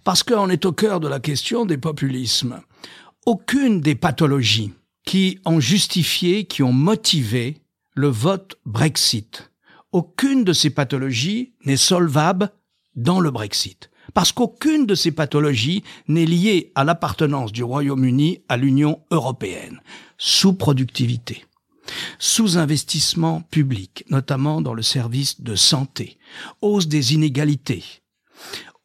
Parce 0.04 0.24
qu'on 0.24 0.50
est 0.50 0.66
au 0.66 0.72
cœur 0.72 1.00
de 1.00 1.08
la 1.08 1.20
question 1.20 1.66
des 1.66 1.78
populismes. 1.78 2.62
Aucune 3.26 3.82
des 3.82 3.96
pathologies 3.96 4.74
qui 5.06 5.40
ont 5.46 5.60
justifié, 5.60 6.46
qui 6.46 6.64
ont 6.64 6.74
motivé 6.74 7.58
le 7.94 8.08
vote 8.08 8.58
Brexit, 8.66 9.52
aucune 9.92 10.44
de 10.44 10.54
ces 10.54 10.70
pathologies 10.70 11.54
n'est 11.66 11.78
solvable 11.78 12.52
dans 12.96 13.20
le 13.20 13.32
Brexit. 13.32 13.90
Parce 14.14 14.32
qu'aucune 14.32 14.86
de 14.86 14.96
ces 14.96 15.12
pathologies 15.12 15.84
n'est 16.08 16.26
liée 16.26 16.72
à 16.76 16.84
l'appartenance 16.84 17.52
du 17.52 17.64
Royaume-Uni 17.64 18.44
à 18.50 18.58
l'Union 18.58 19.02
européenne. 19.12 19.82
Sous-productivité, 20.18 21.46
sous-investissement 22.20 23.42
public, 23.52 24.06
notamment 24.10 24.62
dans 24.62 24.74
le 24.74 24.82
service 24.82 25.42
de 25.42 25.56
santé, 25.56 26.18
hausse 26.62 26.88
des 26.88 27.14
inégalités. 27.14 27.84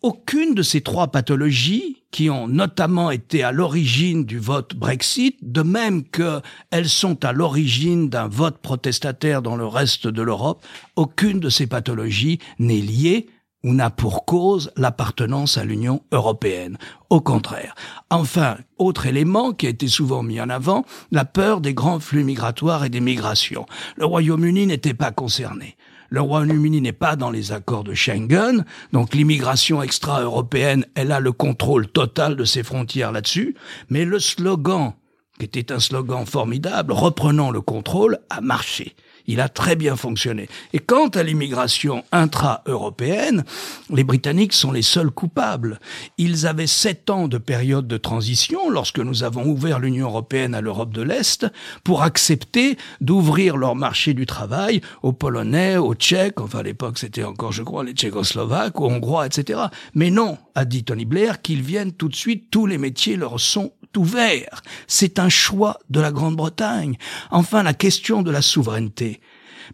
Aucune 0.02 0.54
de 0.54 0.62
ces 0.62 0.80
trois 0.80 1.08
pathologies, 1.08 2.02
qui 2.10 2.28
ont 2.28 2.46
notamment 2.46 3.10
été 3.10 3.42
à 3.42 3.52
l'origine 3.52 4.24
du 4.24 4.38
vote 4.38 4.76
Brexit, 4.76 5.38
de 5.42 5.62
même 5.62 6.04
qu'elles 6.04 6.88
sont 6.88 7.24
à 7.24 7.32
l'origine 7.32 8.08
d'un 8.08 8.28
vote 8.28 8.58
protestataire 8.58 9.42
dans 9.42 9.56
le 9.56 9.66
reste 9.66 10.06
de 10.06 10.22
l'Europe, 10.22 10.64
aucune 10.94 11.40
de 11.40 11.48
ces 11.48 11.66
pathologies 11.66 12.38
n'est 12.58 12.80
liée 12.80 13.28
ou 13.64 13.74
n'a 13.74 13.90
pour 13.90 14.24
cause 14.24 14.72
l'appartenance 14.76 15.56
à 15.56 15.64
l'Union 15.64 16.02
européenne. 16.12 16.78
Au 17.10 17.20
contraire. 17.20 17.74
Enfin, 18.10 18.56
autre 18.78 19.06
élément 19.06 19.52
qui 19.52 19.66
a 19.66 19.70
été 19.70 19.88
souvent 19.88 20.22
mis 20.22 20.40
en 20.40 20.48
avant, 20.48 20.84
la 21.10 21.24
peur 21.24 21.60
des 21.60 21.74
grands 21.74 22.00
flux 22.00 22.24
migratoires 22.24 22.84
et 22.84 22.90
des 22.90 23.00
migrations. 23.00 23.66
Le 23.96 24.06
Royaume-Uni 24.06 24.66
n'était 24.66 24.94
pas 24.94 25.12
concerné. 25.12 25.76
Le 26.12 26.20
Royaume-Uni 26.20 26.82
n'est 26.82 26.92
pas 26.92 27.16
dans 27.16 27.30
les 27.30 27.52
accords 27.52 27.84
de 27.84 27.94
Schengen, 27.94 28.66
donc 28.92 29.14
l'immigration 29.14 29.82
extra-européenne, 29.82 30.84
elle 30.94 31.10
a 31.10 31.20
le 31.20 31.32
contrôle 31.32 31.88
total 31.88 32.36
de 32.36 32.44
ses 32.44 32.62
frontières 32.62 33.12
là-dessus, 33.12 33.54
mais 33.88 34.04
le 34.04 34.18
slogan, 34.18 34.92
qui 35.38 35.46
était 35.46 35.72
un 35.72 35.80
slogan 35.80 36.26
formidable, 36.26 36.92
reprenant 36.92 37.50
le 37.50 37.62
contrôle, 37.62 38.18
a 38.28 38.42
marché. 38.42 38.94
Il 39.26 39.40
a 39.40 39.48
très 39.48 39.76
bien 39.76 39.96
fonctionné. 39.96 40.48
Et 40.72 40.78
quant 40.78 41.08
à 41.08 41.22
l'immigration 41.22 42.04
intra-européenne, 42.12 43.44
les 43.90 44.04
Britanniques 44.04 44.52
sont 44.52 44.72
les 44.72 44.82
seuls 44.82 45.10
coupables. 45.10 45.80
Ils 46.18 46.46
avaient 46.46 46.66
sept 46.66 47.10
ans 47.10 47.28
de 47.28 47.38
période 47.38 47.86
de 47.86 47.96
transition 47.96 48.70
lorsque 48.70 48.98
nous 48.98 49.22
avons 49.22 49.46
ouvert 49.46 49.78
l'Union 49.78 50.08
européenne 50.08 50.54
à 50.54 50.60
l'Europe 50.60 50.92
de 50.92 51.02
l'Est 51.02 51.46
pour 51.84 52.02
accepter 52.02 52.76
d'ouvrir 53.00 53.56
leur 53.56 53.74
marché 53.74 54.14
du 54.14 54.26
travail 54.26 54.80
aux 55.02 55.12
Polonais, 55.12 55.76
aux 55.76 55.94
Tchèques, 55.94 56.40
enfin 56.40 56.60
à 56.60 56.62
l'époque 56.62 56.98
c'était 56.98 57.24
encore 57.24 57.52
je 57.52 57.62
crois 57.62 57.84
les 57.84 57.92
Tchécoslovaques, 57.92 58.80
aux 58.80 58.90
Hongrois, 58.90 59.26
etc. 59.26 59.60
Mais 59.94 60.10
non, 60.10 60.38
a 60.54 60.64
dit 60.64 60.84
Tony 60.84 61.04
Blair, 61.04 61.42
qu'ils 61.42 61.62
viennent 61.62 61.92
tout 61.92 62.08
de 62.08 62.16
suite, 62.16 62.50
tous 62.50 62.66
les 62.66 62.78
métiers 62.78 63.16
leur 63.16 63.40
sont 63.40 63.72
ouvert. 63.96 64.62
C'est 64.86 65.18
un 65.18 65.28
choix 65.28 65.78
de 65.90 66.00
la 66.00 66.12
Grande-Bretagne. 66.12 66.96
Enfin, 67.30 67.62
la 67.62 67.74
question 67.74 68.22
de 68.22 68.30
la 68.30 68.42
souveraineté. 68.42 69.20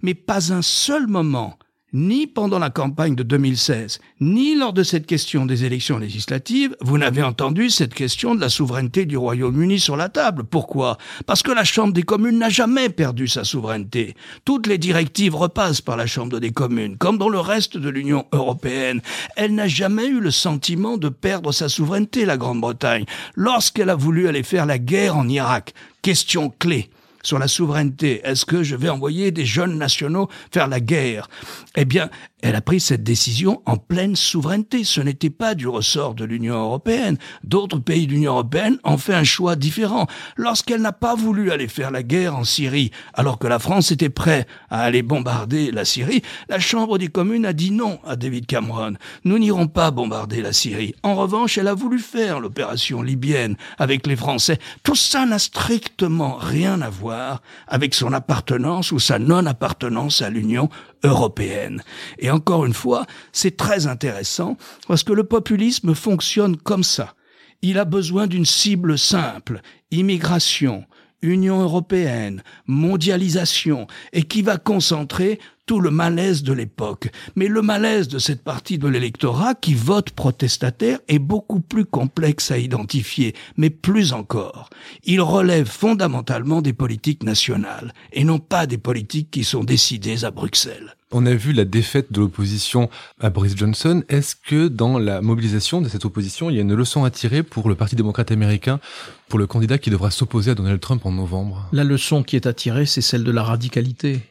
Mais 0.02 0.14
pas 0.14 0.52
un 0.52 0.62
seul 0.62 1.06
moment 1.06 1.58
ni 1.92 2.26
pendant 2.26 2.58
la 2.58 2.70
campagne 2.70 3.14
de 3.14 3.22
2016, 3.22 4.00
ni 4.20 4.54
lors 4.54 4.72
de 4.72 4.82
cette 4.82 5.06
question 5.06 5.46
des 5.46 5.64
élections 5.64 5.98
législatives, 5.98 6.76
vous 6.80 6.98
n'avez 6.98 7.22
entendu 7.22 7.70
cette 7.70 7.94
question 7.94 8.34
de 8.34 8.40
la 8.40 8.48
souveraineté 8.48 9.06
du 9.06 9.16
Royaume-Uni 9.16 9.80
sur 9.80 9.96
la 9.96 10.08
table. 10.08 10.44
Pourquoi? 10.44 10.98
Parce 11.26 11.42
que 11.42 11.50
la 11.50 11.64
Chambre 11.64 11.92
des 11.92 12.02
communes 12.02 12.38
n'a 12.38 12.50
jamais 12.50 12.90
perdu 12.90 13.26
sa 13.26 13.44
souveraineté. 13.44 14.14
Toutes 14.44 14.66
les 14.66 14.78
directives 14.78 15.34
repassent 15.34 15.80
par 15.80 15.96
la 15.96 16.06
Chambre 16.06 16.40
des 16.40 16.52
communes, 16.52 16.98
comme 16.98 17.18
dans 17.18 17.30
le 17.30 17.40
reste 17.40 17.78
de 17.78 17.88
l'Union 17.88 18.26
européenne. 18.32 19.00
Elle 19.36 19.54
n'a 19.54 19.68
jamais 19.68 20.06
eu 20.06 20.20
le 20.20 20.30
sentiment 20.30 20.98
de 20.98 21.08
perdre 21.08 21.52
sa 21.52 21.68
souveraineté, 21.68 22.26
la 22.26 22.36
Grande-Bretagne, 22.36 23.06
lorsqu'elle 23.34 23.90
a 23.90 23.94
voulu 23.94 24.28
aller 24.28 24.42
faire 24.42 24.66
la 24.66 24.78
guerre 24.78 25.16
en 25.16 25.28
Irak. 25.28 25.72
Question 26.02 26.52
clé 26.58 26.90
sur 27.22 27.38
la 27.38 27.48
souveraineté. 27.48 28.20
Est-ce 28.24 28.44
que 28.46 28.62
je 28.62 28.76
vais 28.76 28.88
envoyer 28.88 29.30
des 29.30 29.44
jeunes 29.44 29.76
nationaux 29.76 30.28
faire 30.52 30.68
la 30.68 30.80
guerre? 30.80 31.28
Eh 31.76 31.84
bien, 31.84 32.10
elle 32.42 32.54
a 32.54 32.60
pris 32.60 32.78
cette 32.78 33.02
décision 33.02 33.62
en 33.66 33.76
pleine 33.76 34.14
souveraineté. 34.14 34.84
Ce 34.84 35.00
n'était 35.00 35.30
pas 35.30 35.54
du 35.54 35.66
ressort 35.66 36.14
de 36.14 36.24
l'Union 36.24 36.54
européenne. 36.54 37.18
D'autres 37.42 37.78
pays 37.78 38.06
de 38.06 38.12
l'Union 38.12 38.32
européenne 38.32 38.78
ont 38.84 38.96
fait 38.96 39.14
un 39.14 39.24
choix 39.24 39.56
différent. 39.56 40.06
Lorsqu'elle 40.36 40.80
n'a 40.80 40.92
pas 40.92 41.16
voulu 41.16 41.50
aller 41.50 41.66
faire 41.66 41.90
la 41.90 42.02
guerre 42.04 42.36
en 42.36 42.44
Syrie, 42.44 42.92
alors 43.14 43.38
que 43.38 43.48
la 43.48 43.58
France 43.58 43.90
était 43.90 44.08
prête 44.08 44.46
à 44.70 44.82
aller 44.82 45.02
bombarder 45.02 45.72
la 45.72 45.84
Syrie, 45.84 46.22
la 46.48 46.60
Chambre 46.60 46.98
des 46.98 47.08
communes 47.08 47.44
a 47.44 47.52
dit 47.52 47.72
non 47.72 47.98
à 48.06 48.14
David 48.14 48.46
Cameron. 48.46 48.94
Nous 49.24 49.38
n'irons 49.38 49.66
pas 49.66 49.90
bombarder 49.90 50.40
la 50.40 50.52
Syrie. 50.52 50.94
En 51.02 51.16
revanche, 51.16 51.58
elle 51.58 51.68
a 51.68 51.74
voulu 51.74 51.98
faire 51.98 52.38
l'opération 52.38 53.02
libyenne 53.02 53.56
avec 53.78 54.06
les 54.06 54.16
Français. 54.16 54.58
Tout 54.84 54.94
ça 54.94 55.26
n'a 55.26 55.40
strictement 55.40 56.36
rien 56.36 56.82
à 56.82 56.90
voir 56.90 57.42
avec 57.66 57.94
son 57.94 58.12
appartenance 58.12 58.92
ou 58.92 59.00
sa 59.00 59.18
non-appartenance 59.18 60.22
à 60.22 60.30
l'Union 60.30 60.68
européenne. 61.04 61.82
Et 62.18 62.30
encore 62.30 62.64
une 62.66 62.74
fois, 62.74 63.06
c'est 63.32 63.56
très 63.56 63.86
intéressant 63.86 64.56
parce 64.86 65.02
que 65.02 65.12
le 65.12 65.24
populisme 65.24 65.94
fonctionne 65.94 66.56
comme 66.56 66.84
ça. 66.84 67.14
Il 67.62 67.78
a 67.78 67.84
besoin 67.84 68.26
d'une 68.26 68.46
cible 68.46 68.98
simple, 68.98 69.60
immigration, 69.90 70.84
Union 71.22 71.60
européenne, 71.60 72.42
mondialisation, 72.66 73.86
et 74.12 74.22
qui 74.22 74.42
va 74.42 74.56
concentrer 74.56 75.40
tout 75.68 75.80
le 75.80 75.90
malaise 75.90 76.42
de 76.42 76.54
l'époque. 76.54 77.10
Mais 77.36 77.46
le 77.46 77.60
malaise 77.60 78.08
de 78.08 78.18
cette 78.18 78.42
partie 78.42 78.78
de 78.78 78.88
l'électorat 78.88 79.54
qui 79.54 79.74
vote 79.74 80.10
protestataire 80.10 80.98
est 81.08 81.18
beaucoup 81.18 81.60
plus 81.60 81.84
complexe 81.84 82.50
à 82.50 82.56
identifier, 82.56 83.34
mais 83.58 83.68
plus 83.68 84.14
encore. 84.14 84.70
Il 85.04 85.20
relève 85.20 85.68
fondamentalement 85.68 86.62
des 86.62 86.72
politiques 86.72 87.22
nationales, 87.22 87.92
et 88.14 88.24
non 88.24 88.38
pas 88.38 88.66
des 88.66 88.78
politiques 88.78 89.30
qui 89.30 89.44
sont 89.44 89.62
décidées 89.62 90.24
à 90.24 90.30
Bruxelles. 90.30 90.94
On 91.12 91.26
a 91.26 91.34
vu 91.34 91.52
la 91.52 91.66
défaite 91.66 92.12
de 92.12 92.20
l'opposition 92.20 92.88
à 93.20 93.28
Boris 93.28 93.54
Johnson. 93.54 94.02
Est-ce 94.08 94.36
que 94.36 94.68
dans 94.68 94.98
la 94.98 95.20
mobilisation 95.20 95.82
de 95.82 95.88
cette 95.90 96.06
opposition, 96.06 96.48
il 96.48 96.56
y 96.56 96.58
a 96.58 96.62
une 96.62 96.74
leçon 96.74 97.04
à 97.04 97.10
tirer 97.10 97.42
pour 97.42 97.68
le 97.68 97.74
Parti 97.74 97.94
démocrate 97.94 98.32
américain, 98.32 98.80
pour 99.28 99.38
le 99.38 99.46
candidat 99.46 99.76
qui 99.76 99.90
devra 99.90 100.10
s'opposer 100.10 100.52
à 100.52 100.54
Donald 100.54 100.80
Trump 100.80 101.04
en 101.04 101.12
novembre? 101.12 101.68
La 101.72 101.84
leçon 101.84 102.22
qui 102.22 102.36
est 102.36 102.46
à 102.46 102.54
tirer, 102.54 102.86
c'est 102.86 103.02
celle 103.02 103.24
de 103.24 103.30
la 103.30 103.42
radicalité. 103.42 104.22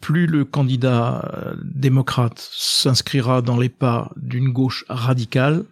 Plus 0.00 0.26
le 0.26 0.44
candidat 0.44 1.30
euh, 1.34 1.54
démocrate 1.62 2.38
s'inscrira 2.52 3.42
dans 3.42 3.58
les 3.58 3.68
pas 3.68 4.12
d'une 4.16 4.50
gauche 4.50 4.84
radicale, 4.88 5.64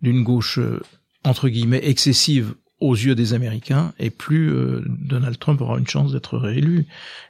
d'une 0.00 0.22
gauche 0.22 0.58
euh, 0.58 0.80
entre 1.24 1.48
guillemets 1.48 1.80
excessive 1.82 2.54
aux 2.80 2.94
yeux 2.94 3.16
des 3.16 3.34
Américains, 3.34 3.92
et 3.98 4.10
plus 4.10 4.52
euh, 4.52 4.84
Donald 4.86 5.38
Trump 5.38 5.60
aura 5.60 5.78
une 5.78 5.88
chance 5.88 6.12
d'être 6.12 6.38
réélu. 6.38 6.86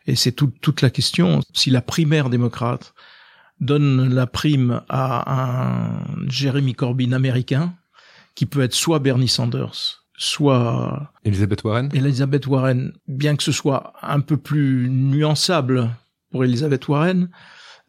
Et 0.07 0.14
c'est 0.14 0.33
toute 0.33 0.83
la 0.83 0.91
question. 0.91 1.41
Si 1.55 1.71
la 1.71 1.81
primaire 1.81 2.29
démocrate 2.29 2.93
donne 3.61 4.14
la 4.14 4.27
prime 4.27 4.83
à 4.88 5.33
un 5.33 6.29
Jeremy 6.29 6.75
Corbyn 6.75 7.12
américain, 7.12 7.75
qui 8.35 8.47
peut 8.47 8.61
être 8.61 8.75
soit 8.75 8.99
Bernie 8.99 9.29
Sanders, 9.29 10.05
soit 10.17 11.12
Elizabeth 11.25 11.64
Warren. 11.64 11.88
Elizabeth 11.95 12.47
Warren, 12.47 12.93
bien 13.07 13.35
que 13.37 13.43
ce 13.43 13.53
soit 13.53 13.95
un 14.03 14.21
peu 14.21 14.37
plus 14.37 14.88
nuançable 14.91 15.91
pour 16.31 16.45
Elizabeth 16.45 16.88
Warren, 16.88 17.29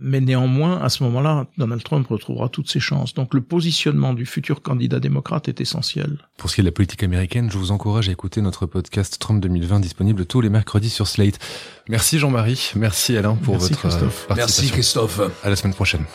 mais 0.02 0.22
néanmoins, 0.22 0.80
à 0.82 0.88
ce 0.88 1.04
moment-là, 1.04 1.48
Donald 1.58 1.84
Trump 1.84 2.08
retrouvera 2.08 2.48
toutes 2.48 2.70
ses 2.70 2.80
chances. 2.80 3.14
Donc 3.14 3.34
le 3.34 3.42
positionnement 3.42 4.14
du 4.14 4.26
futur 4.26 4.62
candidat 4.62 5.02
démocrate 5.02 5.50
est 5.50 5.60
essentiel. 5.60 6.20
Pour 6.38 6.50
ce 6.50 6.56
qui 6.56 6.62
est 6.62 6.64
de 6.64 6.70
la 6.70 6.72
politique 6.72 7.04
américaine, 7.04 7.52
je 7.52 7.58
vous 7.58 7.72
encourage 7.72 8.08
à 8.08 8.14
écouter 8.14 8.42
notre 8.42 8.66
podcast 8.66 9.18
Trump 9.20 9.42
2020 9.42 9.82
disponible 9.82 10.26
tous 10.26 10.40
les 10.40 10.50
mercredis 10.50 10.90
sur 10.90 11.06
Slate. 11.06 11.38
Merci 11.90 12.18
Jean-Marie, 12.18 12.72
merci 12.78 13.18
Alain 13.18 13.36
pour 13.36 13.56
Merci 13.56 13.70
votre 13.74 13.82
Christophe. 13.82 14.28
euh, 14.32 14.36
Merci 14.36 14.62
participation. 14.62 14.74
Christophe. 15.08 15.22
À 15.44 15.50
la 15.50 15.56
semaine 15.58 15.74
prochaine. 15.74 16.06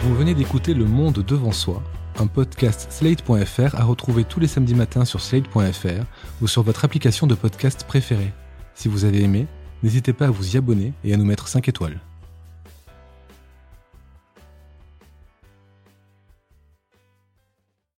Vous 0.00 0.14
venez 0.14 0.34
d'écouter 0.34 0.74
Le 0.74 0.84
Monde 0.84 1.24
devant 1.26 1.52
soi, 1.52 1.82
un 2.18 2.26
podcast 2.26 2.88
Slate.fr 2.90 3.76
à 3.76 3.84
retrouver 3.84 4.24
tous 4.24 4.40
les 4.40 4.46
samedis 4.48 4.74
matins 4.74 5.04
sur 5.06 5.20
Slate.fr 5.20 6.04
ou 6.42 6.48
sur 6.48 6.62
votre 6.64 6.84
application 6.84 7.26
de 7.26 7.34
podcast 7.34 7.84
préférée. 7.88 8.32
Si 8.74 8.88
vous 8.88 9.04
avez 9.04 9.22
aimé, 9.22 9.46
n'hésitez 9.82 10.12
pas 10.12 10.26
à 10.26 10.30
vous 10.30 10.54
y 10.54 10.58
abonner 10.58 10.92
et 11.04 11.14
à 11.14 11.16
nous 11.16 11.24
mettre 11.24 11.48
5 11.48 11.68
étoiles. 11.68 12.00